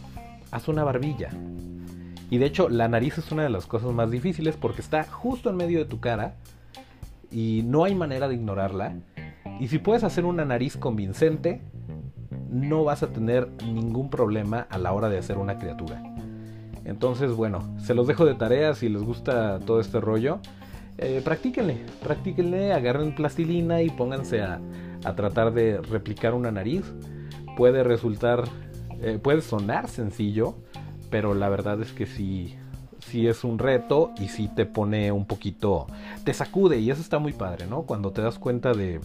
haz 0.52 0.68
una 0.68 0.84
barbilla, 0.84 1.32
y 2.30 2.38
de 2.38 2.46
hecho, 2.46 2.70
la 2.70 2.88
nariz 2.88 3.18
es 3.18 3.32
una 3.32 3.44
de 3.44 3.50
las 3.50 3.66
cosas 3.66 3.94
más 3.94 4.12
difíciles 4.12 4.58
porque 4.58 4.82
está 4.82 5.04
justo 5.04 5.50
en 5.50 5.56
medio 5.56 5.80
de 5.80 5.86
tu 5.86 6.00
cara 6.00 6.36
y 7.32 7.64
no 7.66 7.86
hay 7.86 7.96
manera 7.96 8.28
de 8.28 8.36
ignorarla. 8.36 8.96
Y 9.60 9.70
si 9.70 9.80
puedes 9.80 10.04
hacer 10.04 10.26
una 10.26 10.44
nariz 10.44 10.76
convincente, 10.78 11.62
no 12.50 12.84
vas 12.84 13.04
a 13.04 13.08
tener 13.08 13.50
ningún 13.64 14.10
problema 14.10 14.68
a 14.70 14.78
la 14.78 14.94
hora 14.94 15.10
de 15.10 15.18
hacer 15.18 15.38
una 15.38 15.58
criatura. 15.58 16.04
Entonces, 16.84 17.32
bueno, 17.32 17.60
se 17.80 17.94
los 17.94 18.08
dejo 18.08 18.26
de 18.26 18.36
tarea 18.36 18.74
si 18.74 18.90
les 18.90 19.04
gusta 19.04 19.60
todo 19.60 19.80
este 19.80 20.00
rollo. 20.00 20.40
Eh, 20.98 21.22
practíquenle, 21.24 21.78
practíquenle, 22.04 22.74
agarren 22.74 23.14
plastilina 23.14 23.82
y 23.82 23.90
pónganse 23.90 24.42
a, 24.42 24.60
tratar 25.16 25.54
de 25.54 25.80
replicar 25.80 26.34
una 26.34 26.52
nariz. 26.52 26.84
Puede 27.56 27.84
resultar, 27.84 28.44
eh, 29.02 29.20
puede 29.22 29.42
sonar 29.42 29.88
sencillo, 29.88 30.56
pero 31.10 31.34
la 31.34 31.50
verdad 31.50 31.82
es 31.82 31.92
que 31.92 32.06
sí, 32.06 32.56
sí 33.00 33.28
es 33.28 33.44
un 33.44 33.60
reto 33.60 34.12
y 34.20 34.28
sí 34.30 34.50
te 34.54 34.66
pone 34.66 35.12
un 35.12 35.26
poquito, 35.26 35.88
te 36.24 36.34
sacude 36.34 36.80
y 36.80 36.92
eso 36.92 37.02
está 37.02 37.20
muy 37.20 37.34
padre, 37.34 37.68
¿no? 37.68 37.84
Cuando 37.84 38.12
te 38.12 38.22
das 38.22 38.40
cuenta 38.40 38.74
de, 38.74 39.00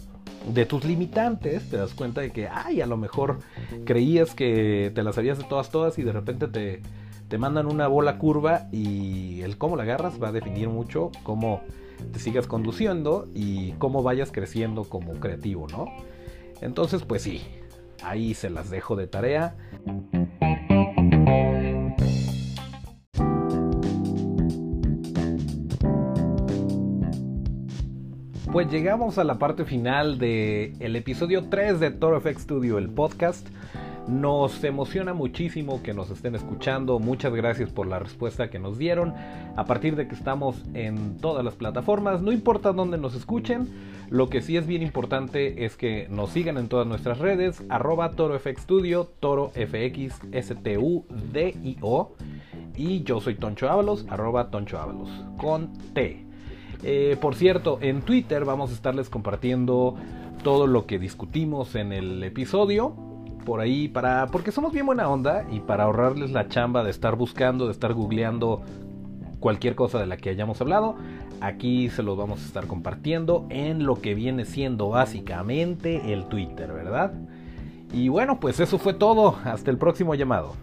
de 0.53 0.65
tus 0.65 0.83
limitantes, 0.83 1.69
te 1.69 1.77
das 1.77 1.93
cuenta 1.93 2.21
de 2.21 2.31
que, 2.31 2.47
ay, 2.47 2.81
a 2.81 2.85
lo 2.85 2.97
mejor 2.97 3.39
creías 3.85 4.35
que 4.35 4.91
te 4.93 5.03
las 5.03 5.15
sabías 5.15 5.37
de 5.37 5.45
todas, 5.45 5.69
todas 5.69 5.97
y 5.99 6.03
de 6.03 6.11
repente 6.11 6.47
te, 6.47 6.81
te 7.27 7.37
mandan 7.37 7.67
una 7.67 7.87
bola 7.87 8.17
curva 8.17 8.67
y 8.71 9.41
el 9.41 9.57
cómo 9.57 9.75
la 9.75 9.83
agarras 9.83 10.21
va 10.21 10.29
a 10.29 10.31
definir 10.31 10.69
mucho 10.69 11.11
cómo 11.23 11.61
te 12.11 12.19
sigas 12.19 12.47
conduciendo 12.47 13.27
y 13.33 13.71
cómo 13.73 14.03
vayas 14.03 14.31
creciendo 14.31 14.83
como 14.83 15.13
creativo, 15.13 15.67
¿no? 15.67 15.85
Entonces, 16.61 17.03
pues 17.03 17.21
sí, 17.23 17.41
ahí 18.03 18.33
se 18.33 18.49
las 18.49 18.69
dejo 18.69 18.95
de 18.95 19.07
tarea. 19.07 19.55
Pues 28.53 28.71
llegamos 28.71 29.17
a 29.17 29.23
la 29.23 29.39
parte 29.39 29.65
final 29.65 30.19
del 30.19 30.75
el 30.79 30.95
episodio 30.95 31.45
3 31.49 31.79
de 31.79 31.89
Toro 31.89 32.21
FX 32.21 32.43
Studio, 32.43 32.77
el 32.77 32.87
podcast. 32.87 33.47
Nos 34.07 34.63
emociona 34.63 35.15
muchísimo 35.15 35.81
que 35.81 35.95
nos 35.95 36.11
estén 36.11 36.35
escuchando. 36.35 36.99
Muchas 36.99 37.33
gracias 37.33 37.71
por 37.71 37.87
la 37.87 37.97
respuesta 37.97 38.51
que 38.51 38.59
nos 38.59 38.77
dieron. 38.77 39.15
A 39.55 39.65
partir 39.65 39.95
de 39.95 40.07
que 40.07 40.13
estamos 40.13 40.63
en 40.75 41.17
todas 41.17 41.43
las 41.43 41.55
plataformas, 41.55 42.21
no 42.21 42.31
importa 42.31 42.73
dónde 42.73 42.99
nos 42.99 43.15
escuchen, 43.15 43.69
lo 44.11 44.29
que 44.29 44.43
sí 44.43 44.55
es 44.55 44.67
bien 44.67 44.83
importante 44.83 45.65
es 45.65 45.75
que 45.75 46.07
nos 46.11 46.29
sigan 46.29 46.59
en 46.59 46.67
todas 46.67 46.85
nuestras 46.85 47.17
redes, 47.17 47.63
arroba 47.69 48.11
ToroFX 48.11 48.61
Studio, 48.61 49.09
ToroFX 49.19 50.21
S-T-U-D-I-O. 50.31 52.15
Y 52.75 53.01
yo 53.01 53.19
soy 53.19 53.33
Toncho 53.33 53.67
Ábalos, 53.67 54.05
arroba 54.11 54.51
Toncho 54.51 54.77
Ábalos, 54.77 55.09
con 55.39 55.73
T. 55.95 56.32
Eh, 56.83 57.17
por 57.19 57.35
cierto, 57.35 57.77
en 57.81 58.01
Twitter 58.01 58.45
vamos 58.45 58.71
a 58.71 58.73
estarles 58.73 59.09
compartiendo 59.09 59.95
todo 60.43 60.67
lo 60.67 60.85
que 60.85 60.99
discutimos 60.99 61.75
en 61.75 61.93
el 61.93 62.23
episodio. 62.23 62.93
Por 63.45 63.59
ahí, 63.61 63.87
para. 63.87 64.27
Porque 64.27 64.51
somos 64.51 64.73
bien 64.73 64.85
buena 64.85 65.09
onda 65.09 65.45
y 65.51 65.59
para 65.59 65.85
ahorrarles 65.85 66.31
la 66.31 66.47
chamba 66.47 66.83
de 66.83 66.91
estar 66.91 67.15
buscando, 67.15 67.65
de 67.65 67.71
estar 67.71 67.93
googleando 67.93 68.61
cualquier 69.39 69.75
cosa 69.75 69.99
de 69.99 70.05
la 70.05 70.15
que 70.15 70.29
hayamos 70.29 70.61
hablado, 70.61 70.95
aquí 71.41 71.89
se 71.89 72.01
los 72.01 72.17
vamos 72.17 72.41
a 72.41 72.45
estar 72.45 72.65
compartiendo 72.65 73.45
en 73.49 73.85
lo 73.85 73.95
que 73.95 74.15
viene 74.15 74.45
siendo 74.45 74.87
básicamente 74.87 76.13
el 76.13 76.27
Twitter, 76.27 76.71
¿verdad? 76.71 77.11
Y 77.91 78.07
bueno, 78.07 78.39
pues 78.39 78.61
eso 78.61 78.77
fue 78.77 78.93
todo. 78.93 79.35
Hasta 79.43 79.69
el 79.69 79.77
próximo 79.77 80.15
llamado. 80.15 80.53